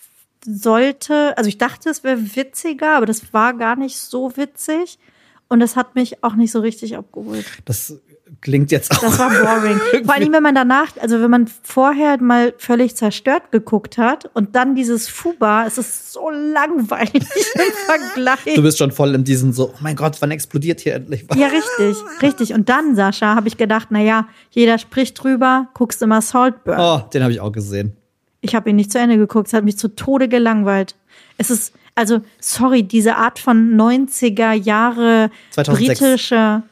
[0.46, 5.00] sollte, also ich dachte, es wäre witziger, aber das war gar nicht so witzig.
[5.48, 7.46] Und das hat mich auch nicht so richtig abgeholt.
[7.66, 8.00] Das
[8.42, 9.02] klingt jetzt auch.
[9.02, 9.80] Das war boring.
[10.06, 14.56] Vor allem, wenn man danach, also wenn man vorher mal völlig zerstört geguckt hat und
[14.56, 17.14] dann dieses Fuba, es ist so langweilig
[17.56, 18.56] im Vergleich.
[18.56, 21.38] Du bist schon voll in diesem so, oh mein Gott, wann explodiert hier endlich was?
[21.38, 22.54] Ja, richtig, richtig.
[22.54, 26.80] Und dann, Sascha, habe ich gedacht, na ja, jeder spricht drüber, guckst immer Saltburn.
[26.80, 27.96] Oh, den habe ich auch gesehen.
[28.42, 30.96] Ich habe ihn nicht zu Ende geguckt, es hat mich zu Tode gelangweilt.
[31.38, 36.00] Es ist, also, sorry, diese Art von 90er Jahre 2006.
[36.00, 36.64] britische,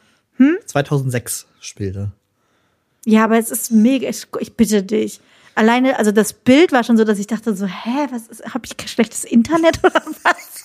[0.66, 2.10] 2006 spielte.
[3.04, 5.20] Ja, aber es ist mega, ich, ich bitte dich.
[5.54, 8.64] Alleine, also das Bild war schon so, dass ich dachte so, hä, was ist, hab
[8.66, 10.64] ich kein schlechtes Internet oder was?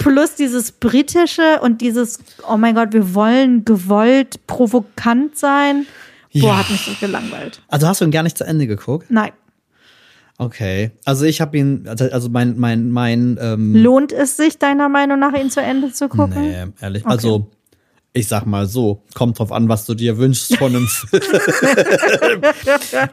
[0.00, 5.86] Plus dieses britische und dieses, oh mein Gott, wir wollen gewollt provokant sein.
[6.32, 6.58] Boah, Ja.
[6.58, 7.62] hat mich so gelangweilt.
[7.68, 9.06] Also hast du ihn gar nicht zu Ende geguckt?
[9.10, 9.32] Nein.
[10.38, 10.90] Okay.
[11.04, 15.18] Also ich habe ihn, also also mein, mein, mein, ähm, Lohnt es sich deiner Meinung
[15.18, 16.42] nach, ihn zu Ende zu gucken?
[16.42, 17.06] nee, ehrlich.
[17.06, 17.50] Also,
[18.16, 22.42] ich sag mal so, kommt drauf an, was du dir wünschst von einem Film.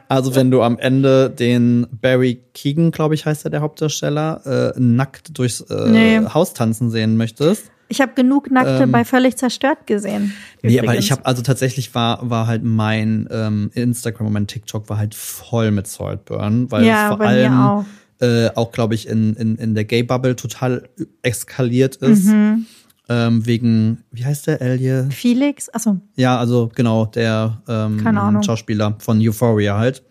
[0.07, 4.79] also wenn du am Ende den Barry Keegan, glaube ich, heißt er der Hauptdarsteller, äh,
[4.79, 6.21] nackt durchs äh, Nee.
[6.33, 7.69] Haus tanzen sehen möchtest.
[7.89, 10.33] Ich habe genug Nackte bei völlig zerstört gesehen.
[10.63, 10.69] Ähm.
[10.71, 14.89] Nee, aber ich habe also tatsächlich war war halt mein ähm, Instagram und mein TikTok
[14.89, 17.85] war halt voll mit Saltburn, weil Ja, vor allem auch.
[18.19, 20.89] äh, auch glaube ich in, in in der Gay Bubble total
[21.21, 22.65] eskaliert ist Mhm.
[23.09, 25.09] Ähm, wegen wie heißt der Elie?
[25.11, 28.41] Felix, achso, Ja, also genau der ähm.
[28.43, 30.03] Schauspieler von Euphoria halt.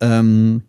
[0.00, 0.62] Ähm,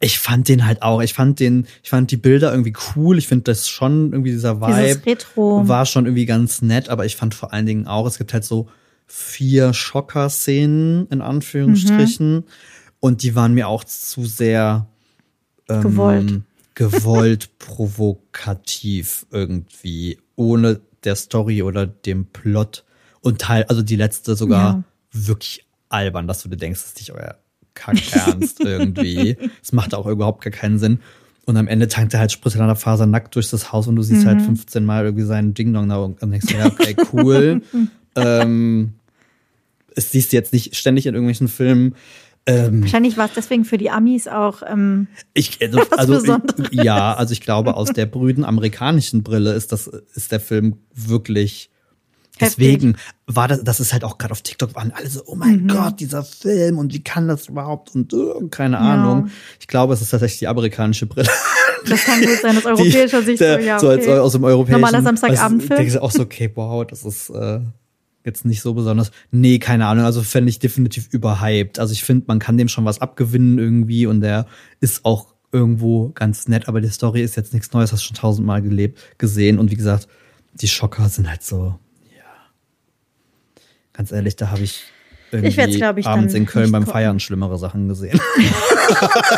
[0.00, 1.02] ich fand den halt auch.
[1.02, 3.18] Ich fand den, ich fand die Bilder irgendwie cool.
[3.18, 5.66] Ich finde das schon irgendwie dieser Vibe Retro.
[5.66, 8.44] war schon irgendwie ganz nett, aber ich fand vor allen Dingen auch, es gibt halt
[8.44, 8.68] so
[9.06, 12.44] vier Schocker-Szenen in Anführungsstrichen Mhm.
[13.00, 14.86] und die waren mir auch zu sehr
[15.68, 16.40] ähm, Gewollt.
[16.78, 22.84] Gewollt provokativ irgendwie, ohne der Story oder dem Plot
[23.20, 24.84] und Teil, also die letzte sogar Ja.
[25.12, 27.36] wirklich albern, dass du dir denkst, das ist nicht euer
[27.74, 29.36] Kack ernst irgendwie.
[29.62, 31.00] Es macht auch überhaupt gar keinen Sinn.
[31.46, 34.28] Und am Ende tankt er halt Spritzeladerfaser nackt durch das Haus und du siehst Mhm.
[34.28, 37.62] halt 15 Mal irgendwie seinen Ding-Dong da und denkst ja, okay, cool.
[38.16, 38.92] ähm,
[39.96, 41.94] es siehst du jetzt nicht ständig in irgendwelchen Filmen.
[42.48, 44.62] Ähm, Wahrscheinlich war es deswegen für die Amis auch.
[44.66, 46.68] Ähm, ich, also, Was also Besonderes.
[46.70, 50.78] ich, ja, also ich glaube, aus der brüden amerikanischen Brille ist das, ist der Film
[50.94, 51.70] wirklich.
[52.40, 52.96] Deswegen
[53.26, 55.68] war das, das ist halt auch gerade auf TikTok waren alle so, oh mein Mhm.
[55.68, 59.30] Gott, dieser Film und wie kann das überhaupt und äh, keine Ahnung.
[59.60, 61.28] Ich glaube, es ist tatsächlich die amerikanische Brille.
[61.86, 63.78] das kann gut sein, aus europäischer Sicht so, ja.
[63.78, 64.18] so als okay.
[64.18, 64.80] aus dem europäischen.
[64.80, 65.72] Normaler Samstagabendfilm.
[65.72, 67.60] Also, denkst du auch so, okay, wow, das ist äh,
[68.28, 69.10] jetzt nicht so besonders.
[69.30, 70.04] Nee, keine Ahnung.
[70.04, 71.78] Also fände ich definitiv überhyped.
[71.78, 74.46] Also ich finde, man kann dem schon was abgewinnen irgendwie und der
[74.80, 78.62] ist auch irgendwo ganz nett, aber die Story ist jetzt nichts Neues, hast schon tausendmal
[78.62, 79.58] gelebt, gesehen.
[79.58, 80.06] Und wie gesagt,
[80.54, 81.78] die Schocker sind halt so,
[82.14, 82.24] ja.
[83.94, 84.84] Ganz ehrlich, da habe ich
[85.30, 86.92] irgendwie Ich werd's, glaub ich, abends in Köln beim gucken.
[86.92, 88.20] Feiern schlimmere Sachen gesehen.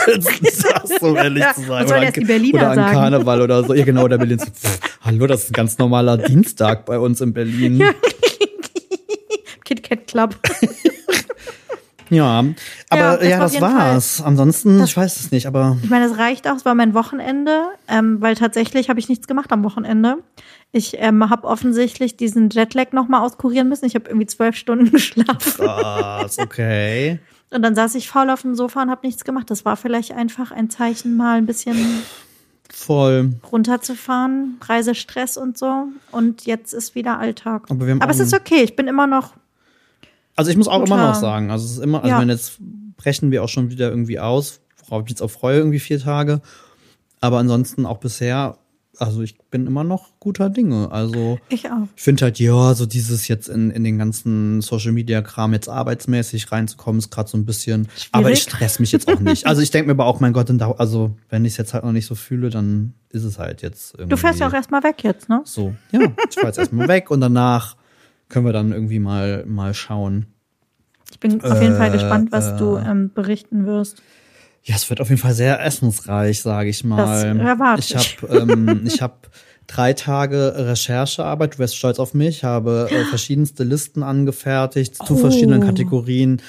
[0.07, 2.13] Das, um ehrlich Ja, zu sein.
[2.15, 2.95] die Berliner oder an sagen?
[2.95, 3.75] Karneval oder so.
[3.75, 4.39] Ja, genau, der Berlin.
[4.39, 7.79] so, Pff, hallo, das ist ein ganz normaler Dienstag bei uns in Berlin.
[7.79, 8.20] Kit
[9.77, 10.37] Kat Club.
[12.13, 12.45] Ja,
[12.89, 14.21] aber Ja, das ja, war das Fall- war's.
[14.21, 17.69] Ansonsten, ich weiß es nicht, aber Ich meine, es reicht auch, es war mein Wochenende,
[17.87, 20.17] ähm, weil tatsächlich habe ich nichts gemacht am Wochenende.
[20.73, 23.85] Ich ähm, habe offensichtlich diesen Jetlag nochmal auskurieren müssen.
[23.87, 25.65] Ich habe irgendwie zwölf Stunden geschlafen.
[25.65, 27.21] was, okay.
[27.53, 29.49] Und dann saß ich faul auf dem Sofa und habe nichts gemacht.
[29.51, 31.77] Das war vielleicht einfach ein Zeichen, mal ein bisschen
[32.73, 33.35] Voll.
[33.53, 35.87] runterzufahren, Reisestress und so.
[36.13, 37.65] Und jetzt ist wieder Alltag.
[37.69, 39.33] Aber Aber es ist okay, ich bin immer noch.
[40.41, 42.21] Also ich muss auch immer Guter- noch sagen, also es ist immer, also Ja.
[42.21, 42.59] wenn jetzt
[42.97, 46.41] brechen wir auch schon wieder irgendwie aus, worauf ich jetzt auch freue, irgendwie vier Tage.
[47.21, 48.57] Aber ansonsten auch bisher,
[48.99, 50.91] also ich bin immer noch guter Dinge.
[50.93, 51.87] Also Ich auch.
[51.97, 55.69] ich finde halt, ja, so dieses jetzt in, in den ganzen Social Media Kram jetzt
[55.69, 57.89] arbeitsmäßig reinzukommen, ist gerade so ein bisschen.
[58.13, 59.47] Aber ich stress mich jetzt auch nicht.
[59.47, 61.93] Also ich denke mir aber auch, mein Gott, also wenn ich es jetzt halt noch
[61.93, 64.11] nicht so fühle, dann ist es halt jetzt irgendwie.
[64.11, 65.41] Du fährst ja auch erstmal weg jetzt, ne?
[65.45, 67.77] So, ja, ich fahr jetzt erstmal weg und danach
[68.31, 70.27] können wir dann irgendwie mal, mal schauen.
[71.13, 72.89] Ich bin auf jeden Fall Äh, gespannt, was du äh.
[72.91, 74.03] ähm, berichten wirst.
[74.63, 77.35] Ja, es wird auf jeden Fall sehr essensreich, sage ich mal.
[77.37, 79.15] Das erwarte ich habe ähm, ich habe
[79.67, 81.55] drei Tage Recherchearbeit.
[81.55, 82.45] Du wärst stolz auf mich.
[82.45, 85.17] Habe äh, verschiedenste Listen angefertigt zu Oh.
[85.17, 86.43] verschiedenen Kategorien.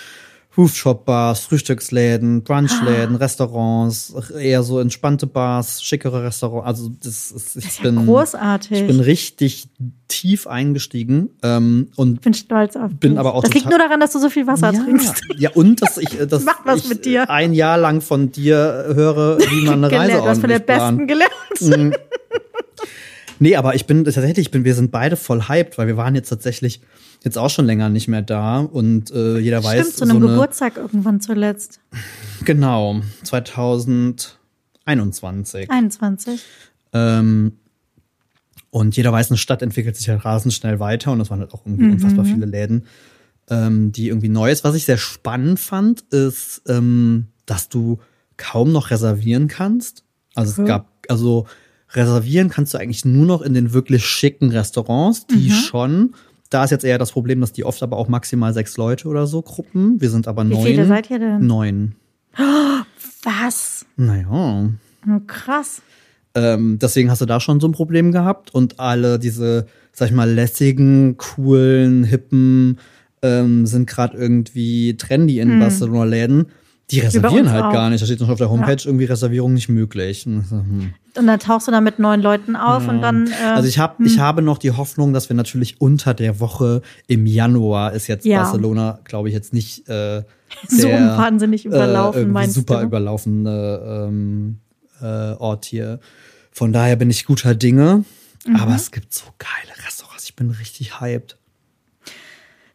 [0.57, 6.67] Rooftop-Bars, Frühstücksläden, Brunchläden, Restaurants, eher so entspannte Bars, schickere Restaurants.
[6.67, 8.81] Also das ist, ich Das ist ja bin großartig.
[8.81, 9.69] ich bin richtig
[10.09, 13.19] tief eingestiegen ähm, und Ich bin stolz auf bin dich.
[13.19, 15.21] aber auch Das liegt nur daran, dass du so viel Wasser trinkst.
[15.37, 17.29] ja, und dass ich, äh, dass Macht was ich mit dir.
[17.29, 18.57] ein Jahr lang von dir
[18.93, 20.25] höre, wie man eine Reise Gelernt.
[20.25, 20.77] Du hast von der ordentlich.
[20.77, 21.95] Besten gelernt.
[23.39, 26.13] Nee, aber ich bin tatsächlich, ich bin, wir sind beide voll hyped, weil wir waren
[26.13, 26.81] jetzt tatsächlich
[27.23, 30.17] jetzt auch schon länger nicht mehr da und äh, jeder weiß Stimmt, zu einem so
[30.17, 31.79] eine, Geburtstag irgendwann zuletzt.
[32.45, 36.41] genau 2021 21.
[36.93, 37.53] ähm,
[38.69, 41.53] und jeder weiß, eine Stadt entwickelt sich halt rasend schnell weiter und das waren halt
[41.53, 41.73] auch Mhm.
[41.73, 42.85] irgendwie unfassbar viele Läden,
[43.49, 44.63] ähm, die irgendwie neu ist.
[44.63, 47.99] Was ich sehr spannend fand, ist, ähm, dass du
[48.37, 50.03] kaum noch reservieren kannst.
[50.35, 50.65] Also Mhm.
[50.65, 51.47] es gab, also
[51.93, 55.53] reservieren kannst du eigentlich nur noch in den wirklich schicken Restaurants, die Mhm.
[55.53, 56.13] schon.
[56.51, 59.25] Da ist jetzt eher das Problem, dass die oft aber auch maximal sechs Leute oder
[59.25, 59.99] so Gruppen.
[60.01, 60.65] Wir sind aber Wie neun.
[60.65, 61.47] viele seid ihr denn?
[61.47, 61.95] Neun.
[63.23, 63.85] Was?
[63.95, 64.69] Naja.
[65.27, 65.81] Krass.
[66.35, 70.13] Ähm, deswegen hast du da schon so ein Problem gehabt und alle diese, sag ich
[70.13, 72.79] mal, lässigen, coolen, hippen
[73.21, 76.47] ähm, sind gerade irgendwie trendy in Barcelona-Läden.
[76.91, 77.05] Die Hm.
[77.05, 77.73] reservieren halt auch.
[77.73, 78.01] gar nicht.
[78.01, 80.23] Da steht noch auf der Homepage irgendwie Reservierung nicht möglich.
[80.25, 80.93] Hm.
[81.17, 83.27] Und dann tauchst du da mit neun Leuten auf und dann.
[83.27, 86.81] Äh, Also ich habe ich habe noch die Hoffnung, dass wir natürlich unter der Woche
[87.07, 88.43] im Januar ist jetzt Ja.
[88.43, 90.23] Barcelona, glaube ich, jetzt nicht äh,
[90.67, 92.85] so der, wahnsinnig überlaufen, äh, meinst super du?
[92.87, 94.59] überlaufende ähm,
[95.01, 95.99] äh, Ort hier.
[96.51, 98.03] Von daher bin ich guter Dinge.
[98.45, 98.55] Mhm.
[98.55, 100.25] Aber es gibt so geile Restaurants.
[100.25, 101.37] Ich bin richtig hyped.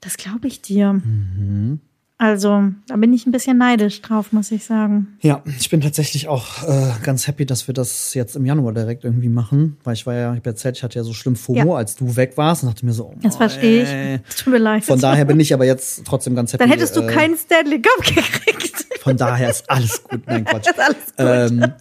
[0.01, 0.93] Das glaube ich dir.
[0.93, 1.81] Mhm.
[2.19, 5.19] Also, da bin ich ein bisschen neidisch drauf, muss ich sagen.
[5.21, 9.05] Ja, ich bin tatsächlich auch äh, ganz happy, dass wir das jetzt im Januar direkt
[9.05, 9.77] irgendwie machen.
[9.85, 11.77] Weil ich war ja, ich erzählt, ich hatte ja so schlimm FOMO, Ja.
[11.77, 14.21] als du weg warst und dachte mir so, oh, Das verstehe ey.
[14.27, 14.35] ich.
[14.37, 14.85] Tut mir leid.
[14.87, 16.63] Von daher bin ich aber jetzt trotzdem ganz happy.
[16.63, 18.87] dann hättest du äh, keinen Stanley Cup gekriegt.
[19.01, 20.23] Von daher ist alles gut.
[20.27, 20.67] Nein, Quatsch.
[20.71, 21.59] ist alles gut.
[21.59, 21.73] Ähm,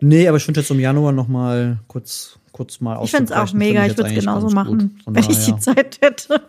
[0.00, 3.38] nee, aber ich finde jetzt im Januar noch mal kurz, kurz mal ich finde es
[3.38, 3.86] auch mega.
[3.86, 5.56] Ich würde es genauso machen, wenn ich die.
[5.58, 6.42] Zeit hätte.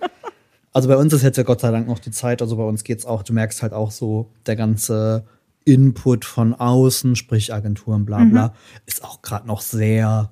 [0.75, 2.41] Also bei uns ist jetzt ja Gott sei Dank noch die Zeit.
[2.41, 5.23] Also bei uns geht's auch, du merkst halt auch so, der ganze
[5.63, 8.51] Input von außen, sprich Agenturen, bla bla, Mhm.
[8.85, 10.31] ist auch gerade noch sehr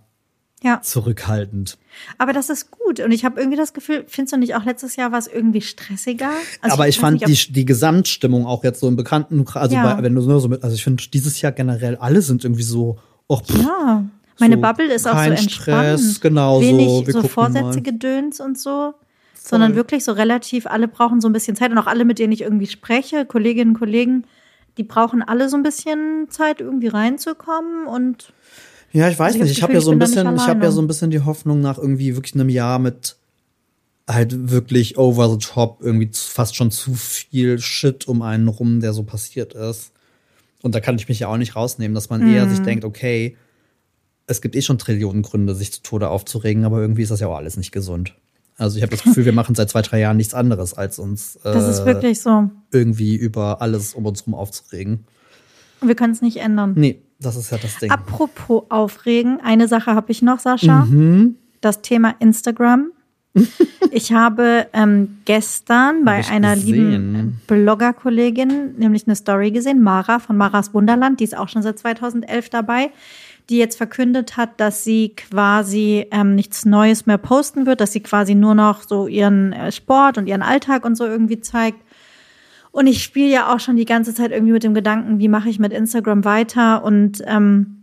[0.62, 0.82] Ja.
[0.82, 1.78] zurückhaltend.
[2.18, 3.00] Aber das ist gut.
[3.00, 5.62] Und ich habe irgendwie das Gefühl, findest du nicht auch letztes Jahr war es irgendwie
[5.62, 6.30] stressiger?
[6.62, 9.76] Also aber ich, weiß fand nicht, die, die Gesamtstimmung auch jetzt so im Bekannten, also
[9.76, 9.96] Ja.
[9.96, 12.64] bei, wenn du nur so mit, also ich finde dieses Jahr generell alle sind irgendwie
[12.64, 14.04] so, oh, pff, Ja.
[14.40, 16.00] Meine So, Bubble ist auch so kein entspannt.
[16.00, 18.94] Stress, genau so, Wenig so gucken Vorsätze gedöns und so.
[19.50, 21.72] Sondern wirklich so relativ, alle brauchen so ein bisschen Zeit.
[21.72, 24.24] Und auch alle, mit denen ich irgendwie spreche, Kolleginnen und Kollegen,
[24.78, 27.86] die brauchen alle so ein bisschen Zeit, irgendwie reinzukommen.
[27.88, 28.32] Und
[28.94, 29.58] Ja, ich weiß Also ich nicht.
[29.58, 31.78] Ich habe ja so ein bisschen, ich habe ja so ein bisschen die Hoffnung nach
[31.78, 33.18] irgendwie wirklich einem Jahr mit
[34.08, 38.94] halt wirklich over the top, irgendwie fast schon zu viel Shit um einen rum, der
[38.94, 39.92] so passiert ist.
[40.62, 42.50] Und da kann ich mich ja auch nicht rausnehmen, dass man eher Mhm.
[42.50, 43.38] sich denkt, okay,
[44.26, 47.28] es gibt eh schon Trillionen Gründe, sich zu Tode aufzuregen, aber irgendwie ist das ja
[47.28, 48.14] auch alles nicht gesund.
[48.58, 51.40] Also ich habe das Gefühl, wir machen seit zwei, drei Jahren nichts anderes, als uns
[51.44, 52.50] das ist äh, wirklich so.
[52.72, 55.06] irgendwie über alles um uns rum aufzuregen.
[55.82, 56.74] Und wir können es nicht ändern.
[56.76, 57.92] Nee, das ist ja das Ding.
[57.92, 60.86] Apropos Aufregen, eine Sache habe ich noch, Sascha.
[60.86, 61.36] Mhm.
[61.62, 62.92] Das Thema Instagram.
[63.92, 67.42] ich habe ähm, gestern bei einer lieben gesehen.
[67.48, 72.50] Blogger-Kollegin nämlich eine Story gesehen, Mara von Maras Wunderland, die ist auch schon seit 2011
[72.50, 72.92] dabei,
[73.50, 78.00] die jetzt verkündet hat, dass sie quasi ähm, nichts Neues mehr posten wird, dass sie
[78.02, 81.80] quasi nur noch so ihren äh, Sport und ihren Alltag und so irgendwie zeigt.
[82.72, 85.50] Und ich spiele ja auch schon die ganze Zeit irgendwie mit dem Gedanken, wie mache
[85.50, 87.80] ich mit Instagram weiter und ähm,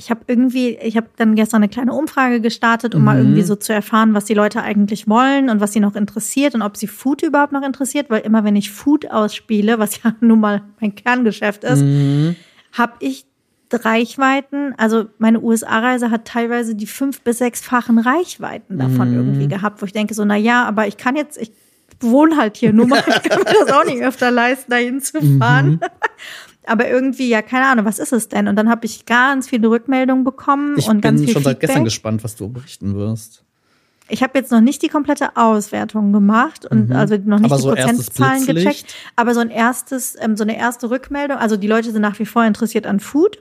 [0.00, 3.22] ich habe irgendwie, ich habe dann gestern eine kleine Umfrage gestartet, um mal Mhm.
[3.30, 6.62] irgendwie so zu erfahren, was die Leute eigentlich wollen und was sie noch interessiert und
[6.62, 10.38] ob sie Food überhaupt noch interessiert, weil immer wenn ich Food ausspiele, was ja nun
[10.38, 12.36] mal mein Kerngeschäft ist, Mhm.
[12.72, 13.26] habe ich
[13.72, 19.16] Reichweiten, also meine USA-Reise hat teilweise die fünf bis sechsfachen Reichweiten davon Mhm.
[19.16, 21.52] irgendwie gehabt, wo ich denke so, na ja, aber ich kann jetzt, ich
[22.00, 25.20] wohne halt hier nur mal, ich kann mir das auch nicht öfter leisten, dahin zu
[25.38, 25.70] fahren.
[25.72, 25.80] Mhm.
[26.66, 28.46] Aber irgendwie, ja, keine Ahnung, was ist es denn?
[28.46, 31.52] Und dann habe ich ganz viele Rückmeldungen bekommen Ich und ganz bin viel schon seit
[31.54, 31.68] Feedback.
[31.68, 33.42] gestern gespannt, was du berichten wirst.
[34.10, 37.52] Ich habe jetzt noch nicht die komplette Auswertung gemacht und also noch nicht Mhm.
[37.52, 38.94] Aber die so Prozentzahlen gecheckt.
[39.16, 41.38] Aber so ein erstes, ähm, so eine erste Rückmeldung.
[41.38, 43.38] Also die Leute sind nach wie vor interessiert an Food.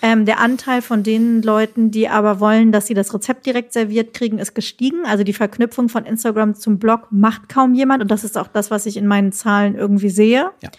[0.00, 4.14] Ähm, der Anteil von den Leuten, die aber wollen, dass sie das Rezept direkt serviert
[4.14, 5.04] kriegen, ist gestiegen.
[5.04, 8.70] Also die Verknüpfung von Instagram zum Blog macht kaum jemand und das ist auch das,
[8.70, 10.50] was ich in meinen Zahlen irgendwie sehe.
[10.62, 10.70] Ja.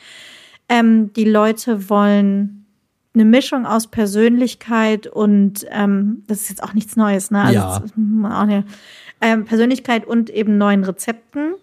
[0.69, 2.65] Ähm, die Leute wollen
[3.13, 7.41] eine Mischung aus Persönlichkeit und ähm, das ist jetzt auch nichts Neues, ne?
[7.41, 8.63] Also Ja.
[9.21, 11.55] ähm, Persönlichkeit und eben neuen Rezepten.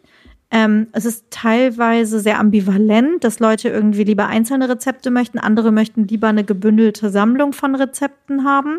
[0.51, 6.07] Ähm, es ist teilweise sehr ambivalent, dass Leute irgendwie lieber einzelne Rezepte möchten, andere möchten
[6.07, 8.78] lieber eine gebündelte Sammlung von Rezepten haben.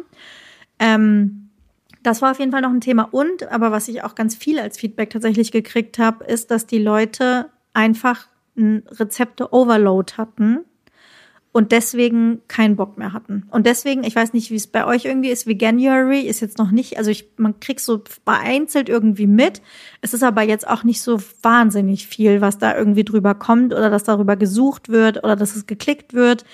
[0.79, 1.49] Ähm,
[2.03, 3.09] das war auf jeden Fall noch ein Thema.
[3.11, 6.79] Und, aber was ich auch ganz viel als Feedback tatsächlich gekriegt habe, ist, dass die
[6.79, 10.59] Leute einfach ein Rezepte-Overload hatten
[11.51, 13.47] und deswegen keinen Bock mehr hatten.
[13.49, 16.71] Und deswegen, ich weiß nicht, wie es bei euch irgendwie ist, Veganuary ist jetzt noch
[16.71, 19.61] nicht, also ich, man kriegt so vereinzelt irgendwie mit.
[20.01, 23.89] Es ist aber jetzt auch nicht so wahnsinnig viel, was da irgendwie drüber kommt oder
[23.89, 26.45] dass darüber gesucht wird oder dass es geklickt wird.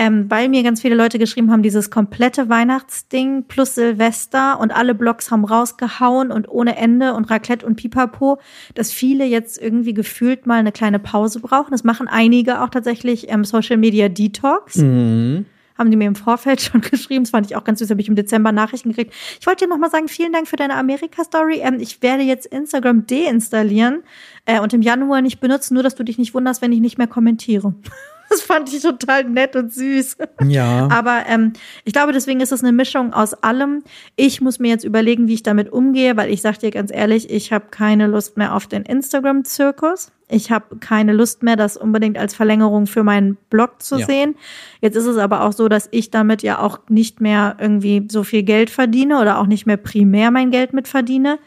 [0.00, 4.94] Ähm, weil mir ganz viele Leute geschrieben haben, dieses komplette Weihnachtsding plus Silvester und alle
[4.94, 8.38] Blogs haben rausgehauen und ohne Ende und Raclette und Pipapo,
[8.74, 11.72] dass viele jetzt irgendwie gefühlt mal eine kleine Pause brauchen.
[11.72, 14.76] Das machen einige auch tatsächlich ähm, Social Media Detox.
[14.76, 15.44] Mhm.
[15.76, 17.24] Haben die mir im Vorfeld schon geschrieben.
[17.24, 19.12] Das fand ich auch ganz süß, habe ich im Dezember Nachrichten gekriegt.
[19.38, 21.60] Ich wollte dir nochmal sagen, vielen Dank für deine Amerika-Story.
[21.60, 24.02] Ähm, ich werde jetzt Instagram deinstallieren
[24.46, 26.96] äh, und im Januar nicht benutzen, nur dass du dich nicht wunderst, wenn ich nicht
[26.96, 27.74] mehr kommentiere.
[28.30, 30.16] Das fand ich total nett und süß.
[30.46, 30.88] Ja.
[30.92, 31.52] Aber ähm,
[31.84, 33.82] ich glaube, deswegen ist es eine Mischung aus allem.
[34.14, 37.28] Ich muss mir jetzt überlegen, wie ich damit umgehe, weil ich sag dir ganz ehrlich,
[37.28, 40.12] ich habe keine Lust mehr auf den Instagram-Zirkus.
[40.28, 44.06] Ich habe keine Lust mehr, das unbedingt als Verlängerung für meinen Blog zu Ja.
[44.06, 44.36] sehen.
[44.80, 48.22] Jetzt ist es aber auch so, dass ich damit ja auch nicht mehr irgendwie so
[48.22, 51.38] viel Geld verdiene oder auch nicht mehr primär mein Geld mit verdiene.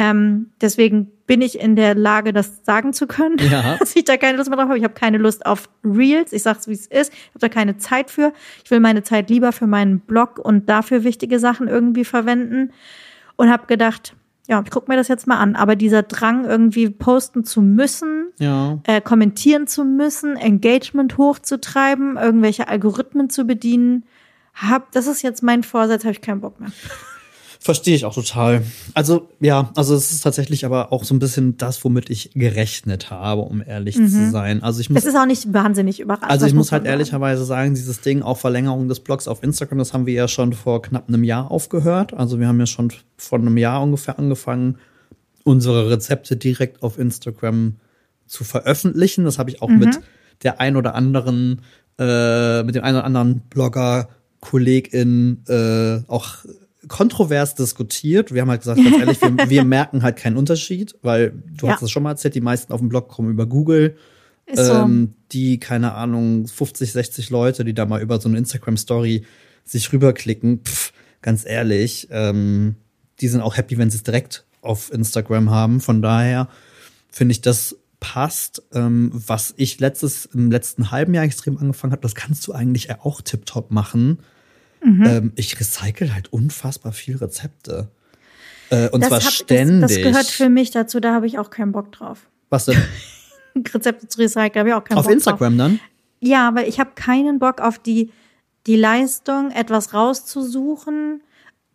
[0.00, 3.76] Ähm, deswegen bin ich in der Lage, das sagen zu können, Ja.
[3.80, 4.78] dass ich da keine Lust mehr drauf habe.
[4.78, 6.32] Ich habe keine Lust auf Reels.
[6.32, 7.12] Ich sag's, wie es ist.
[7.12, 8.32] Ich habe da keine Zeit für.
[8.64, 12.70] Ich will meine Zeit lieber für meinen Blog und dafür wichtige Sachen irgendwie verwenden.
[13.36, 14.14] Und habe gedacht,
[14.46, 15.56] ja, ich guck mir das jetzt mal an.
[15.56, 18.78] Aber dieser Drang, irgendwie posten zu müssen, Ja.
[18.84, 24.04] äh, kommentieren zu müssen, Engagement hochzutreiben, irgendwelche Algorithmen zu bedienen,
[24.54, 26.70] hab, das ist jetzt mein Vorsatz, habe ich keinen Bock mehr.
[27.60, 28.62] Verstehe ich auch total.
[28.94, 33.10] Also, ja, also es ist tatsächlich aber auch so ein bisschen das, womit ich gerechnet
[33.10, 34.62] habe, um ehrlich zu sein.
[34.62, 36.30] Also ich muss Es ist auch nicht wahnsinnig überraschend.
[36.30, 39.92] Also ich muss halt ehrlicherweise sagen, dieses Ding auch Verlängerung des Blogs auf Instagram, das
[39.92, 42.14] haben wir ja schon vor knapp einem Jahr aufgehört.
[42.14, 44.78] Also wir haben ja schon vor einem Jahr ungefähr angefangen,
[45.42, 47.74] unsere Rezepte direkt auf Instagram
[48.26, 49.24] zu veröffentlichen.
[49.24, 49.98] Das habe ich auch mit
[50.44, 51.62] der ein oder anderen,
[51.98, 54.08] äh, mit dem einen oder anderen Blogger,
[54.40, 56.44] Kollegin äh, auch
[56.88, 58.32] kontrovers diskutiert.
[58.34, 61.74] Wir haben halt gesagt, ganz ehrlich, wir, wir merken halt keinen Unterschied, weil du Ja.
[61.74, 63.96] hast es schon mal erzählt, die meisten auf dem Blog kommen über Google
[64.52, 64.62] so.
[64.74, 69.24] ähm, die, keine Ahnung, 50, 60 Leute, die da mal über so eine Instagram-Story
[69.64, 72.76] sich rüberklicken, pff, ganz ehrlich, ähm,
[73.20, 75.80] die sind auch happy, wenn sie es direkt auf Instagram haben.
[75.80, 76.48] Von daher
[77.10, 78.62] finde ich, das passt.
[78.72, 82.90] Ähm, was ich letztes, im letzten halben Jahr extrem angefangen habe, das kannst du eigentlich
[83.00, 84.18] auch tiptop machen.
[84.82, 85.04] Mhm.
[85.06, 87.88] Ähm, ich recycle halt unfassbar viel Rezepte.
[88.70, 89.80] Äh, und das zwar hab- ständig.
[89.80, 92.28] Das, das gehört für mich dazu, da habe ich auch keinen Bock drauf.
[92.50, 92.80] Was denn?
[93.74, 95.70] Rezepte zu recyceln, habe ich auch keinen auf Bock Instagram dann?
[95.78, 95.86] drauf.
[96.20, 98.10] Ja, weil ich habe keinen Bock auf die,
[98.66, 101.22] die Leistung, etwas rauszusuchen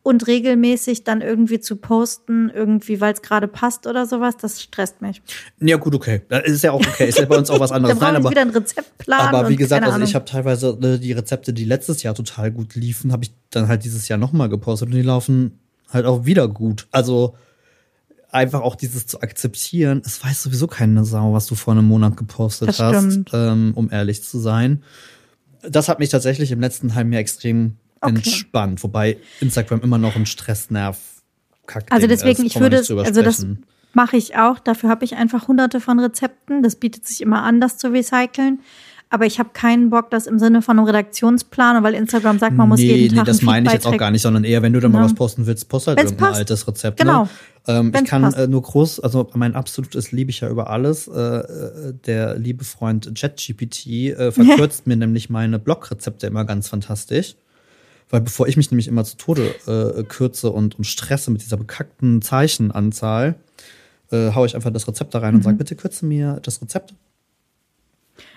[0.03, 5.01] und regelmäßig dann irgendwie zu posten, irgendwie, weil es gerade passt oder sowas, das stresst
[5.01, 5.21] mich.
[5.61, 6.21] Ja, gut, okay.
[6.27, 7.07] Das ist ja auch okay.
[7.07, 7.97] Ist ja bei uns auch was anderes.
[7.97, 9.33] da Nein, aber, wieder einen Rezeptplan.
[9.33, 12.75] aber wie gesagt, also ich habe teilweise äh, die Rezepte, die letztes Jahr total gut
[12.75, 16.49] liefen, habe ich dann halt dieses Jahr nochmal gepostet und die laufen halt auch wieder
[16.49, 16.87] gut.
[16.91, 17.35] Also
[18.29, 22.17] einfach auch dieses zu akzeptieren, es weiß sowieso keine Sau, was du vor einem Monat
[22.17, 24.83] gepostet Das hast, ähm, um ehrlich zu sein.
[25.61, 28.15] Das hat mich tatsächlich im letzten halben Jahr extrem Okay.
[28.15, 30.97] entspannt, wobei Instagram immer noch ein Stressnerv
[31.65, 31.91] kackt.
[31.91, 33.45] Also deswegen, ich würde, also das
[33.93, 34.59] mache ich auch.
[34.59, 36.63] Dafür habe ich einfach hunderte von Rezepten.
[36.63, 38.59] Das bietet sich immer an, das zu recyceln.
[39.09, 42.67] Aber ich habe keinen Bock, das im Sinne von einem Redaktionsplan, weil Instagram sagt, man
[42.67, 44.63] muss nee, jeden nee, Tag das einen meine ich jetzt auch gar nicht, sondern eher,
[44.63, 45.05] wenn du da mal Ja.
[45.05, 46.39] was posten willst, post halt Wenn's irgendein passt.
[46.39, 46.99] altes Rezept.
[46.99, 47.25] Genau.
[47.25, 47.29] Ne?
[47.67, 48.37] Ähm, ich kann passt.
[48.39, 51.07] äh, nur groß, also mein absolutes liebe ich ja über alles.
[51.07, 57.35] Äh, äh, der liebe Freund ChatGPT äh, verkürzt mir nämlich meine Blogrezepte immer ganz fantastisch.
[58.13, 61.57] Weil bevor ich mich nämlich immer zu Tode äh, kürze und, und stresse mit dieser
[61.57, 63.33] bekackten Zeichenanzahl,
[64.11, 65.43] äh, haue ich einfach das Rezept da rein und Mhm.
[65.45, 66.93] sage, bitte kürze mir das Rezept.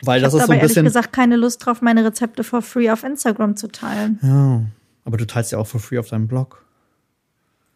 [0.01, 0.85] Weil Ich das ist so aber ein ehrlich bisschen.
[0.87, 4.19] gesagt keine Lust drauf, meine Rezepte for free auf Instagram zu teilen.
[4.23, 4.63] ja,
[5.05, 6.65] aber du teilst ja auch for free auf deinem Blog.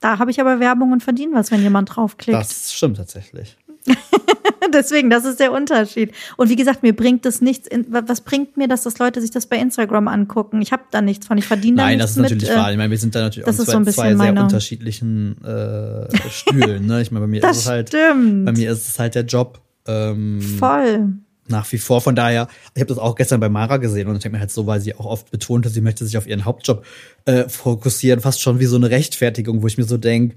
[0.01, 2.39] Da habe ich aber Werbung und verdiene was, wenn jemand draufklickt.
[2.41, 3.59] Das stimmt tatsächlich.
[4.75, 6.13] Deswegen, das ist der Unterschied.
[6.37, 7.67] Und wie gesagt, mir bringt es nichts.
[7.67, 10.63] In, wa- was bringt mir das, dass Leute sich das bei Instagram angucken?
[10.63, 11.39] Ich habe da nichts von.
[11.39, 12.57] Ich verdiene da Nein, das nichts ist natürlich mit.
[12.59, 12.69] wahr.
[12.69, 15.45] Äh, Ich meine, wir sind da natürlich das auch ist zwei, so zwei sehr unterschiedlichen
[15.45, 16.87] äh, Stühlen.
[16.87, 17.03] Ne?
[17.03, 18.45] Ich meine, bei mir ist das es halt, stimmt.
[18.47, 19.61] bei mir ist es halt der Job.
[19.87, 21.09] Ähm, Voll.
[21.49, 22.01] nach wie vor.
[22.01, 24.51] Von daher, ich habe das auch gestern bei Mara gesehen und ich denke mir halt
[24.51, 26.85] so, weil sie auch oft betonte, sie möchte sich auf ihren Hauptjob
[27.25, 30.35] äh, fokussieren, fast schon wie so eine Rechtfertigung, wo ich mir so denk,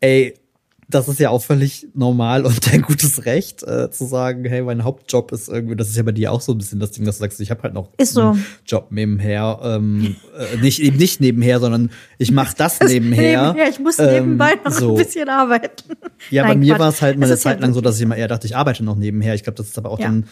[0.00, 0.34] ey,
[0.88, 4.84] das ist ja auch völlig normal und dein gutes Recht, äh, zu sagen, hey, mein
[4.84, 7.16] Hauptjob ist irgendwie, das ist ja bei dir auch so ein bisschen das Ding, dass
[7.16, 8.20] du sagst, ich habe halt noch Ist so.
[8.30, 10.14] einen Job nebenher, ähm,
[10.54, 13.48] äh, nicht eben nicht nebenher, sondern ich mache das nebenher.
[13.48, 14.90] Nebenher, ich muss Ähm, nebenbei noch so.
[14.96, 15.92] ein bisschen arbeiten.
[16.30, 16.80] Ja, bei Nein, mir Quatsch.
[16.80, 18.84] war es halt mal eine Zeit lang so, dass ich immer eher dachte, ich arbeite
[18.84, 19.34] noch nebenher.
[19.34, 20.06] Ich glaube, das ist aber auch Ja.
[20.06, 20.26] dann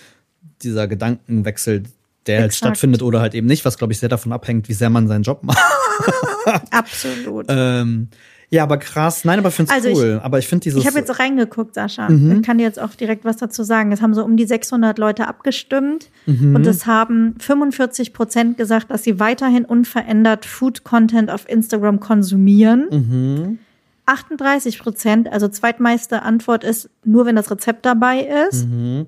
[0.63, 1.83] dieser Gedankenwechsel,
[2.27, 4.89] der halt stattfindet oder halt eben nicht, was glaube ich sehr davon abhängt, wie sehr
[4.89, 5.59] man seinen Job macht.
[6.71, 7.47] Absolut.
[7.51, 8.09] ähm,
[8.55, 9.25] ja, aber krass.
[9.25, 10.21] Nein, aber ich finde es Also ich- cool.
[10.23, 10.81] aber ich finde dieses.
[10.81, 12.09] Ich habe jetzt reingeguckt, Sascha.
[12.09, 12.37] Mhm.
[12.37, 13.93] Ich kann dir jetzt auch direkt was dazu sagen.
[13.93, 16.55] Es haben so um die 600 Leute abgestimmt Mhm.
[16.55, 22.87] und es haben 45 Prozent gesagt, dass sie weiterhin unverändert Food-Content auf Instagram konsumieren.
[22.91, 23.59] Mhm.
[24.07, 28.69] 38 Prozent, also zweitmeiste Antwort ist nur, wenn das Rezept dabei ist.
[28.69, 29.07] Mhm.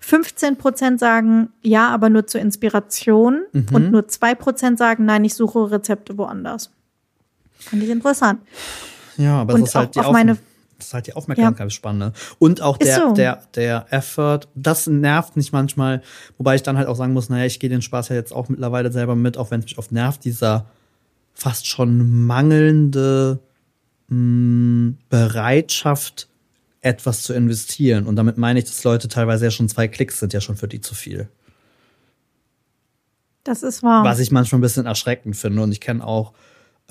[0.00, 3.42] 15 Prozent sagen ja, aber nur zur Inspiration.
[3.52, 3.66] Mhm.
[3.72, 6.70] Und nur 2 Prozent sagen nein, ich suche Rezepte woanders.
[7.58, 8.40] Fand ich interessant.
[9.16, 10.38] Ja, aber Und es ist halt auch die auf meine-
[10.78, 12.12] das ist halt die Aufmerksamkeitsspanne.
[12.38, 13.12] Und auch der, so.
[13.12, 16.02] der, der Effort, das nervt mich manchmal,
[16.36, 18.48] wobei ich dann halt auch sagen muss, naja, ich gehe den Spaß ja jetzt auch
[18.48, 20.66] mittlerweile selber mit, auch wenn es mich oft nervt, dieser
[21.34, 23.40] fast schon mangelnde
[24.06, 26.28] mh, Bereitschaft,
[26.80, 28.06] etwas zu investieren.
[28.06, 30.68] Und damit meine ich, dass Leute teilweise ja schon zwei Klicks sind ja schon für
[30.68, 31.28] die zu viel.
[33.42, 34.04] Das ist wahr.
[34.04, 35.62] Was ich manchmal ein bisschen erschreckend finde.
[35.62, 36.32] Und ich kenne auch,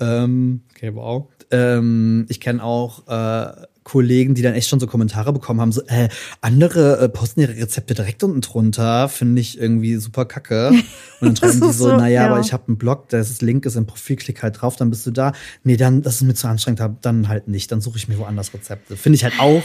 [0.00, 1.28] ähm, okay, wow.
[1.50, 5.80] Ähm, ich kenne auch äh, Kollegen, die dann echt schon so Kommentare bekommen haben, so,
[5.86, 6.08] äh,
[6.42, 10.68] andere äh, posten ihre Rezepte direkt unten drunter, finde ich irgendwie super kacke.
[10.68, 10.82] Und
[11.20, 12.26] dann Das schreiben die ist so, so, naja, ja.
[12.30, 15.06] aber ich habe einen Blog, das Link ist im Profil, klick halt drauf, dann bist
[15.06, 15.32] du da.
[15.64, 18.52] Nee, dann, das ist mir zu anstrengend, dann halt nicht, dann suche ich mir woanders
[18.52, 18.96] Rezepte.
[18.96, 19.62] Finde ich halt auch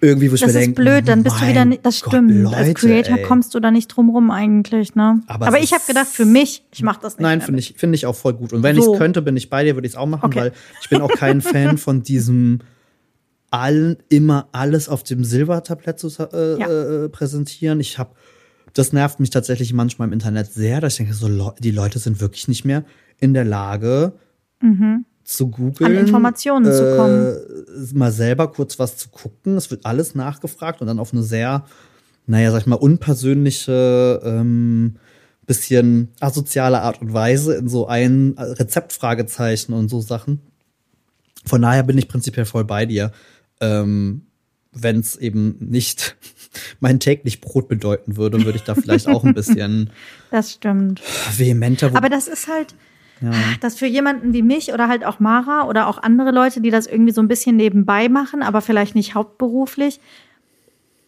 [0.00, 2.12] irgendwie, wo ich Das mir ist denke, blöd, dann bist du wieder nicht, das Gott,
[2.14, 2.30] stimmt.
[2.32, 3.22] Leute, Als Creator ey.
[3.24, 5.20] kommst du da nicht drum rum eigentlich, ne?
[5.26, 7.20] Aber Aber, es ich habe ist- gedacht, für mich, ich mache das nicht.
[7.22, 8.52] Nein, finde ich, finde ich auch voll gut.
[8.52, 8.92] Und wenn So.
[8.94, 10.38] ich könnte, bin ich bei dir, würde ich es auch machen, Okay.
[10.40, 10.52] weil
[10.82, 12.60] ich bin auch kein Fan von diesem
[13.50, 16.68] allen immer alles auf dem Silbertablett zu äh, Ja.
[17.04, 17.80] äh, präsentieren.
[17.80, 18.10] Ich habe,
[18.74, 21.98] das nervt mich tatsächlich manchmal im Internet sehr, dass ich denke, so Leu- die Leute
[21.98, 22.84] sind wirklich nicht mehr
[23.18, 24.12] in der Lage
[25.24, 25.98] zu googeln, Mhm.
[25.98, 29.56] An Informationen zu äh, mal selber kurz was zu gucken.
[29.56, 31.64] Es wird alles nachgefragt und dann auf eine sehr,
[32.26, 34.96] naja, sag ich mal, unpersönliche, ähm,
[35.46, 40.40] bisschen asoziale Art und Weise in so ein Rezeptfragezeichen und so Sachen.
[41.46, 43.12] Von daher bin ich prinzipiell voll bei dir.
[43.60, 44.22] Ähm,
[44.72, 46.16] Wenn es eben nicht
[46.80, 49.90] mein täglich Brot bedeuten würde, würde ich da vielleicht auch ein bisschen
[50.30, 51.00] Das stimmt.
[51.36, 51.90] vehementer.
[51.94, 52.74] Aber das ist halt,
[53.62, 56.86] das für jemanden wie mich oder halt auch Mara oder auch andere Leute, die das
[56.86, 60.00] irgendwie so ein bisschen nebenbei machen, aber vielleicht nicht hauptberuflich,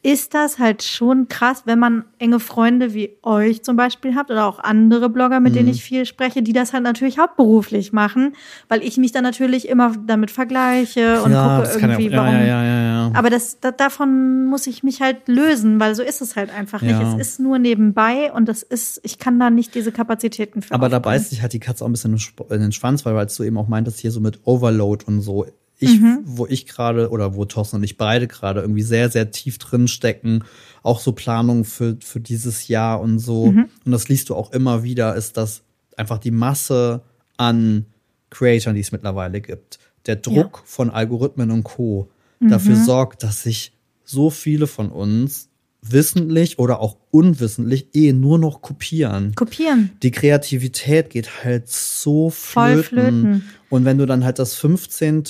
[0.03, 4.46] ist das halt schon krass, wenn man enge Freunde wie euch zum Beispiel habt oder
[4.46, 5.57] auch andere Blogger, mit Mhm.
[5.57, 8.34] denen ich viel spreche, die das halt natürlich hauptberuflich machen,
[8.68, 12.40] weil ich mich dann natürlich immer damit vergleiche und ja, gucke irgendwie, ja, warum ja,
[12.44, 12.88] ja, ja, ja.
[13.09, 13.12] Ja.
[13.14, 16.82] Aber das, da, davon muss ich mich halt lösen, weil so ist es halt einfach
[16.82, 17.01] nicht.
[17.01, 20.88] Es ist nur nebenbei und das ist, ich kann da nicht diese Kapazitäten für Aber
[20.88, 21.16] da aufbringen.
[21.18, 22.18] beißt sich halt die Katze auch ein bisschen
[22.51, 25.46] in den Schwanz, weil als du eben auch meintest, hier so mit Overload und so.
[25.81, 26.20] Ich, Mhm.
[26.24, 29.87] wo ich gerade oder wo Thorsten und ich beide gerade irgendwie sehr, sehr tief drin
[29.87, 30.43] stecken,
[30.83, 33.53] auch so Planung für, für dieses Jahr und so.
[33.53, 33.68] Mhm.
[33.85, 35.62] Und das liest du auch immer wieder, ist, dass
[35.97, 37.03] einfach die Masse
[37.37, 37.87] an
[38.31, 42.11] Creatoren, die es mittlerweile gibt, der Druck von Algorithmen und Co.
[42.41, 42.85] dafür Mhm.
[42.85, 43.72] sorgt, dass sich
[44.05, 45.49] so viele von uns
[45.83, 49.91] wissentlich oder auch unwissentlich eh nur noch kopieren Kopieren.
[50.03, 53.20] die Kreativität geht halt so Voll flöten.
[53.20, 53.43] flöten.
[53.70, 55.24] Und wenn du dann halt das 15.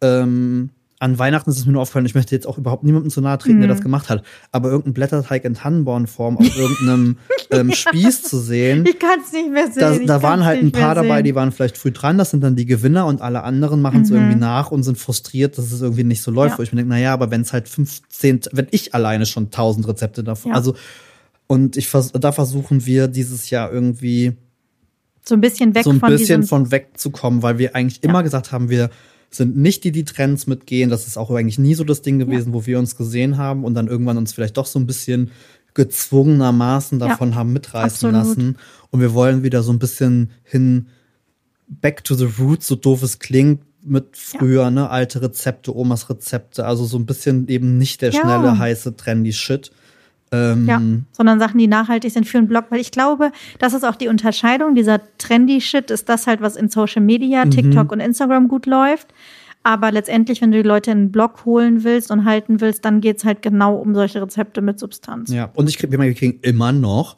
[0.00, 0.70] Ähm,
[1.04, 3.36] an Weihnachten ist es mir nur aufgefallen, ich möchte jetzt auch überhaupt niemandem zu nahe
[3.38, 3.72] treten, der Mhm.
[3.74, 4.24] das gemacht hat.
[4.52, 7.18] Aber irgendein Blätterteig in Tannenbornform auf irgendeinem
[7.50, 10.06] ähm, Spieß zu sehen, Ich kann es nicht mehr sehen.
[10.06, 12.56] da, da waren halt ein paar dabei, die waren vielleicht früh dran, das sind dann
[12.56, 14.16] die Gewinner und alle anderen machen es Mhm.
[14.16, 16.52] irgendwie nach und sind frustriert, dass es irgendwie nicht so läuft.
[16.54, 16.58] Ja.
[16.58, 19.86] Wo ich mir denke, naja, aber wenn es halt 15, wenn ich alleine schon 1000
[19.86, 20.56] Rezepte davon, Ja.
[20.56, 20.74] also
[21.46, 24.32] und ich vers da versuchen wir dieses Jahr irgendwie
[25.26, 28.50] so ein bisschen weg so ein von bisschen von wegzukommen, weil wir eigentlich immer gesagt
[28.52, 28.88] haben, wir
[29.36, 30.90] sind nicht die, die Trends mitgehen.
[30.90, 33.74] Das ist auch eigentlich nie so das Ding gewesen, wo wir uns gesehen haben und
[33.74, 35.30] dann irgendwann uns vielleicht doch so ein bisschen
[35.74, 38.14] gezwungenermaßen Ja, davon haben mitreißen absolut.
[38.14, 38.56] lassen.
[38.90, 40.86] Und wir wollen wieder so ein bisschen hin
[41.68, 46.64] back to the roots, so doof es klingt, mit früher, ne, alte Rezepte, Omas Rezepte,
[46.64, 48.20] also so ein bisschen eben nicht der Ja.
[48.20, 49.70] schnelle, heiße, trendy Shit.
[50.32, 50.80] Ähm, Ja,
[51.12, 54.08] sondern Sachen, die nachhaltig sind für einen Blog, weil ich glaube, das ist auch die
[54.08, 54.74] Unterscheidung.
[54.74, 57.50] Dieser trendy Shit ist das halt, was in Social Media, Mhm.
[57.50, 59.08] TikTok und Instagram gut läuft.
[59.62, 63.00] Aber letztendlich, wenn du die Leute in einen Blog holen willst und halten willst, dann
[63.00, 65.30] geht's halt genau um solche Rezepte mit Substanz.
[65.32, 67.16] Ja, und ich krieg, wir kriegen immer noch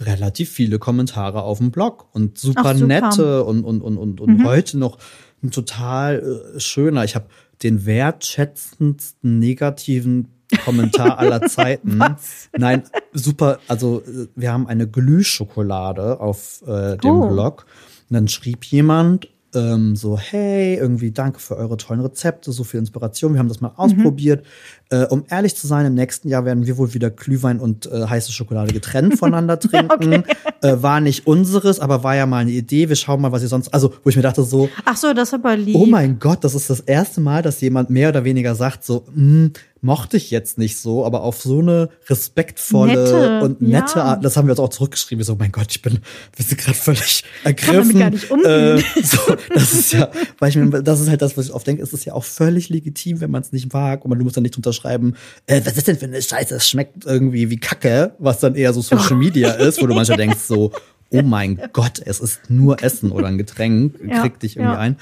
[0.00, 2.86] relativ viele Kommentare auf dem Blog und super, super.
[2.86, 4.98] nette und, und, und, und, und heute noch
[5.42, 7.04] ein total äh, schöner.
[7.04, 7.26] Ich habe
[7.62, 10.28] den wertschätzendsten negativen
[10.58, 11.98] Kommentar aller Zeiten.
[11.98, 12.48] Was?
[12.56, 12.82] Nein,
[13.12, 13.58] super.
[13.68, 17.28] Also äh, wir haben eine Glühschokolade auf äh, dem Oh.
[17.28, 17.66] Blog.
[18.10, 22.80] Und dann schrieb jemand ähm, so, hey, irgendwie danke für eure tollen Rezepte, so viel
[22.80, 23.34] Inspiration.
[23.34, 24.44] Wir haben das mal ausprobiert.
[24.90, 28.04] Äh, um ehrlich zu sein, im nächsten Jahr werden wir wohl wieder Glühwein und äh,
[28.08, 30.24] heiße Schokolade getrennt voneinander trinken.
[30.60, 32.88] äh, war nicht unseres, aber war ja mal eine Idee.
[32.88, 33.72] Wir schauen mal, was ihr sonst.
[33.72, 35.76] Also, wo ich mir dachte so, Ach so, das ist aber lieb.
[35.76, 39.04] Oh mein Gott, das ist das erste Mal, dass jemand mehr oder weniger sagt, so,
[39.14, 39.52] hm,
[39.84, 44.04] mochte ich jetzt nicht so, aber auf so eine respektvolle Nette, und nette ja.
[44.04, 46.00] Art, das haben wir uns auch zurückgeschrieben, so, mein Gott, ich bin,
[46.34, 47.74] wir sind gerade völlig ergriffen.
[47.74, 48.78] damit gar nicht umgehen.
[48.78, 51.66] Äh, so, das ist ja, weil ich mir, das ist halt das, was ich oft
[51.66, 54.24] denke, es ist ja auch völlig legitim, wenn man es nicht mag und man, du
[54.24, 55.16] musst dann nicht unterschreiben,
[55.46, 58.72] äh, was ist denn für eine Scheiße, es schmeckt irgendwie wie Kacke, was dann eher
[58.72, 60.72] so Social Media ist, wo du manchmal denkst so,
[61.10, 64.80] oh mein Gott, es ist nur Essen oder ein Getränk, Ja, krieg dich irgendwie ja.
[64.80, 64.96] ein.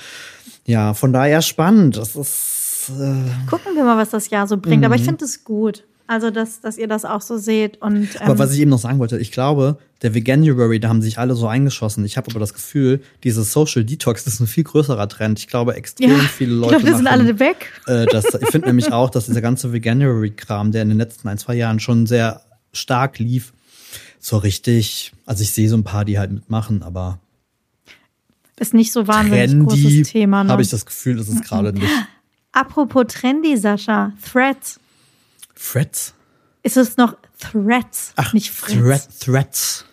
[0.64, 1.97] Ja, von daher spannend.
[1.97, 4.85] Das ist äh, Gucken wir mal, was das Jahr so bringt.
[4.85, 5.85] Aber ich finde es gut.
[6.09, 7.80] Also, dass, dass ihr das auch so seht.
[7.80, 11.01] Und, ähm, aber was ich eben noch sagen wollte, ich glaube, der Veganuary, da haben
[11.01, 12.05] sich alle so eingeschossen.
[12.05, 15.39] Ich habe aber das Gefühl, dieses Social Detox ist ein viel größerer Trend.
[15.39, 17.72] Ich glaube, extrem ja, viele ich Leute glaube, wir sind alle weg.
[17.87, 21.39] äh, das, ich finde nämlich auch, dass dieser ganze Veganuary-Kram, der in den letzten ein,
[21.39, 23.53] zwei Jahren schon sehr stark lief,
[24.18, 27.20] so richtig, also ich sehe so ein paar, die halt mitmachen, aber
[28.59, 30.45] Ist nicht so wahnsinnig trendy großes Thema.
[30.45, 30.51] Ne?
[30.51, 31.89] habe ich das Gefühl, das ist gerade nicht.
[32.53, 34.12] Apropos trendy, Sascha.
[34.30, 34.78] Threads.
[35.55, 36.14] Threads?
[36.62, 38.78] Ist es noch Threads, Ach, nicht Fritz?
[38.78, 39.84] Thread, Threads.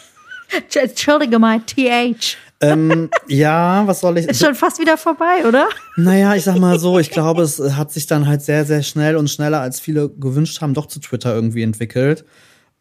[0.74, 2.36] Entschuldige mal, TH.
[2.60, 4.26] ähm, ja, was soll ich?
[4.28, 5.68] Ist schon fast wieder vorbei, oder?
[5.96, 9.16] Naja, ich sag mal so, ich glaube, es hat sich dann halt sehr, sehr schnell
[9.16, 12.24] und schneller, als viele gewünscht haben, doch zu Twitter irgendwie entwickelt.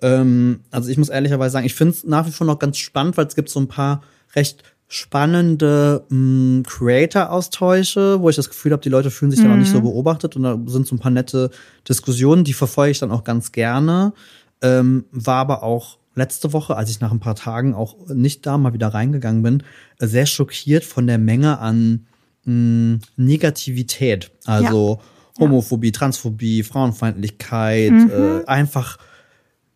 [0.02, 3.16] Ähm, also ich muss ehrlicherweise sagen, ich finde es nach wie vor noch ganz spannend,
[3.18, 4.02] weil es gibt so ein paar
[4.36, 4.64] recht
[4.94, 9.72] spannende mh, Creator-Austausche, wo ich das Gefühl habe, die Leute fühlen sich dann auch nicht
[9.72, 11.50] so beobachtet und da sind so ein paar nette
[11.88, 14.12] Diskussionen, die verfolge ich dann auch ganz gerne.
[14.62, 18.58] Ähm, war aber auch letzte Woche, als ich nach ein paar Tagen auch nicht da
[18.58, 19.64] mal wieder reingegangen bin,
[19.98, 22.08] sehr schockiert von der Menge an
[22.44, 24.32] mh, Negativität.
[24.46, 25.00] Also
[25.40, 28.98] Homophobie, Transphobie, Frauenfeindlichkeit, äh, einfach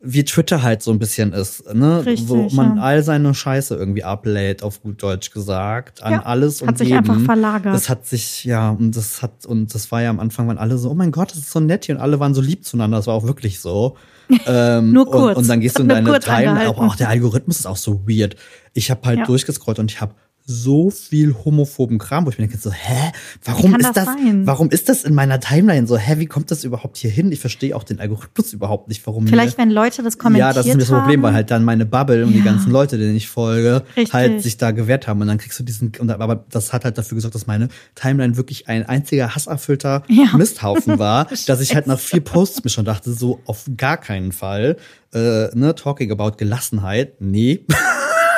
[0.02, 2.06] wie Twitter halt so ein bisschen ist, ne?
[2.06, 2.84] Richtig, wo man ja.
[2.84, 6.90] all seine Scheiße irgendwie ablädt, auf gut Deutsch gesagt, an Ja, alles und hat sich
[6.90, 7.00] jeden.
[7.00, 7.74] einfach verlagert.
[7.74, 10.78] Das hat sich, ja, und das hat, und das war ja am Anfang, waren alle
[10.78, 12.98] so, oh mein Gott, das ist so nett hier und alle waren so lieb zueinander,
[12.98, 13.96] das war auch wirklich so.
[14.48, 15.38] Ähm, Nur kurz.
[15.38, 18.08] Und, und dann gehst du in deine Time, auch, auch der Algorithmus ist auch so
[18.08, 18.36] weird.
[18.74, 19.26] Ich habe halt Ja.
[19.26, 20.16] durchgescrollt und ich habe
[20.48, 23.12] so viel homophoben Kram, wo ich mir denke so, hä,
[23.44, 24.08] warum ist das das,
[24.44, 27.32] warum ist das in meiner Timeline so, hä, wie kommt das überhaupt hier hin?
[27.32, 30.54] Ich verstehe auch den Algorithmus überhaupt nicht, warum Vielleicht, mir, wenn Leute das kommentiert ja,
[30.54, 32.46] das ist mir das Problem, weil halt dann meine Bubble und die Ja.
[32.46, 34.14] ganzen Leute, denen ich folge, Richtig.
[34.14, 36.98] halt sich da gewehrt haben und dann kriegst du diesen, und, aber das hat halt
[36.98, 40.26] dafür gesorgt, dass meine Timeline wirklich ein einziger hasserfüllter Ja.
[40.38, 44.32] Misthaufen war, dass ich halt nach vier Posts mir schon dachte, so auf gar keinen
[44.32, 44.78] Fall,
[45.14, 47.66] äh, ne, talking about Gelassenheit, nee.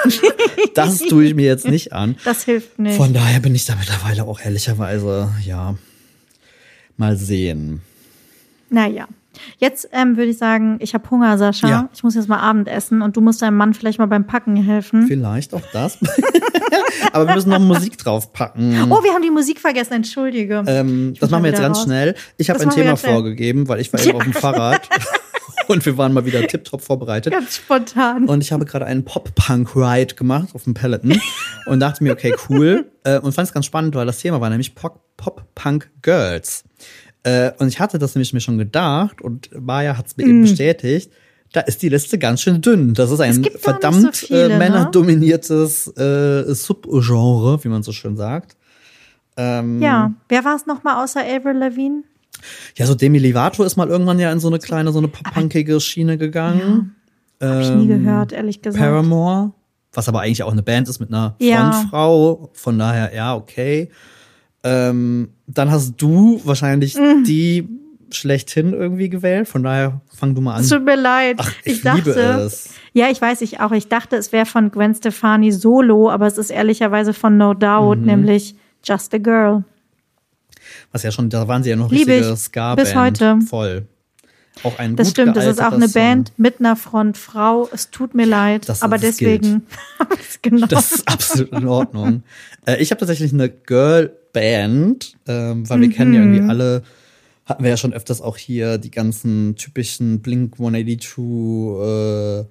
[0.73, 2.15] das tue ich mir jetzt nicht an.
[2.23, 2.97] Das hilft nicht.
[2.97, 5.75] Von daher bin ich da mittlerweile auch ehrlicherweise, ja,
[6.97, 7.81] mal sehen.
[8.69, 9.07] Naja.
[9.59, 11.69] Jetzt ähm, würde ich sagen, ich habe Hunger, Sascha.
[11.69, 11.89] Ja.
[11.93, 15.07] Ich muss jetzt mal Abendessen und du musst deinem Mann vielleicht mal beim Packen helfen.
[15.07, 15.99] Vielleicht auch das.
[17.13, 18.91] Aber wir müssen noch Musik draufpacken.
[18.91, 20.63] Oh, wir haben die Musik vergessen, entschuldige.
[20.67, 21.85] Ähm, das machen wir jetzt wieder ganz raus.
[21.85, 22.15] schnell.
[22.37, 24.89] Ich habe ein Thema vorgegeben, weil ich war eben auf dem Fahrrad
[25.69, 27.33] und wir waren mal wieder tipptopp vorbereitet.
[27.33, 28.25] Ganz spontan.
[28.25, 31.19] Und ich habe gerade einen Pop-Punk-Ride gemacht auf dem Peloton
[31.65, 32.85] und dachte mir, okay, cool.
[33.03, 36.63] Äh, und fand es ganz spannend, weil das Thema war nämlich Pop- Pop-Punk-Girls.
[37.23, 40.29] Äh, und ich hatte das nämlich mir schon gedacht und Maya hat es mir Mm.
[40.29, 41.11] eben bestätigt.
[41.53, 42.93] Da ist die Liste ganz schön dünn.
[42.93, 44.57] Das ist ein nicht so verdammt viele, äh, ne?
[44.57, 48.57] männerdominiertes äh, Subgenre, wie man so schön sagt.
[49.37, 52.03] Ähm, ja, wer war es nochmal außer Avril Lavigne?
[52.75, 55.79] Ja, so Demi Lovato ist mal irgendwann ja in so eine kleine, so eine pop-punkige
[55.79, 56.95] Schiene gegangen.
[57.41, 58.83] Hab ich nie gehört, ehrlich gesagt.
[58.83, 59.51] Ähm, Paramore,
[59.93, 61.71] was aber eigentlich auch eine Band ist mit einer Ja.
[61.71, 62.49] Frontfrau.
[62.53, 63.89] Von daher, ja, okay.
[64.63, 67.23] Ähm, dann hast du wahrscheinlich Mhm.
[67.25, 67.67] die
[68.11, 69.47] schlechthin irgendwie gewählt.
[69.47, 70.67] Von daher fang du mal an.
[70.67, 71.35] Tut mir leid.
[71.39, 72.69] Ach, ich, dachte, liebe es.
[72.93, 73.71] Ja, ich weiß ich auch.
[73.71, 77.59] Ich dachte, es wäre von Gwen Stefani solo, aber es ist ehrlicherweise von No Mhm.
[77.59, 79.63] Doubt, nämlich Just a Girl.
[80.91, 82.39] Was ja schon, da waren sie ja noch Liebe richtige ich.
[82.39, 82.87] Ska-Band.
[82.87, 83.39] Bis heute.
[83.47, 83.85] Voll.
[84.63, 86.01] Auch ein Das stimmt, das ist auch eine Song.
[86.01, 87.69] Band mit einer Frontfrau.
[87.71, 89.63] Es tut mir leid, Das- aber das deswegen
[90.41, 90.67] genommen.
[90.69, 92.23] Das ist absolut in Ordnung.
[92.65, 96.33] äh, ich habe tatsächlich eine Girl-Band, ähm, weil wir kennen ja Mhm.
[96.33, 96.83] irgendwie alle,
[97.45, 102.45] hatten wir ja schon öfters auch hier die ganzen typischen Blink 182, äh,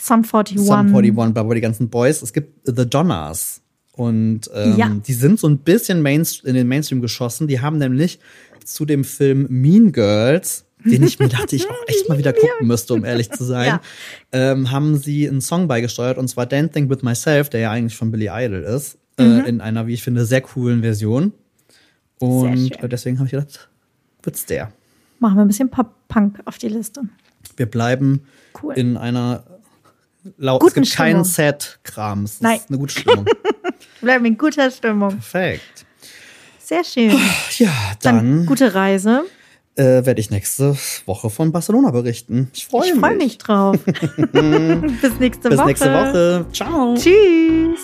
[0.00, 0.60] Sum 41.
[0.60, 2.22] Sum 41, bla bla, die ganzen Boys.
[2.22, 3.62] Es gibt The Donners.
[3.98, 4.96] Und ähm, Ja.
[5.06, 7.48] die sind so ein bisschen Mainst in den Mainstream geschossen.
[7.48, 8.20] Die haben nämlich
[8.64, 12.66] zu dem Film Mean Girls, den ich mir dachte, ich auch echt mal wieder gucken
[12.68, 13.80] müsste, um ehrlich zu sein, Ja.
[14.30, 18.10] ähm, haben sie einen Song beigesteuert, und zwar Dancing with Myself, der ja eigentlich von
[18.12, 19.24] Billy Idol ist, Mhm.
[19.24, 21.32] äh, in einer, wie ich finde, sehr coolen Version.
[22.20, 23.68] Und äh, deswegen habe ich gedacht,
[24.22, 24.72] wird's der.
[25.18, 27.02] Machen wir ein bisschen Pop-Punk auf die Liste.
[27.56, 28.22] Wir bleiben
[28.62, 28.74] Cool.
[28.76, 29.42] in einer
[30.36, 31.24] laut, es Guten gibt keinen Stimmung.
[31.24, 32.24] Set-Kram.
[32.24, 32.56] Es Nein.
[32.58, 33.24] ist eine gute Stimmung.
[33.26, 33.34] Wir
[34.02, 35.10] bleiben in guter Stimmung.
[35.10, 35.86] Perfekt.
[36.58, 37.18] Sehr schön.
[37.58, 37.70] Ja,
[38.02, 39.22] Dann dann gute Reise.
[39.76, 42.50] äh, werde ich nächste Woche von Barcelona berichten.
[42.54, 43.00] Ich freue Ich mich.
[43.00, 43.76] freue mich drauf.
[43.84, 45.66] Bis nächste Bis Woche.
[45.66, 46.46] nächste Woche.
[46.52, 46.94] Ciao.
[46.94, 47.80] Tschüss.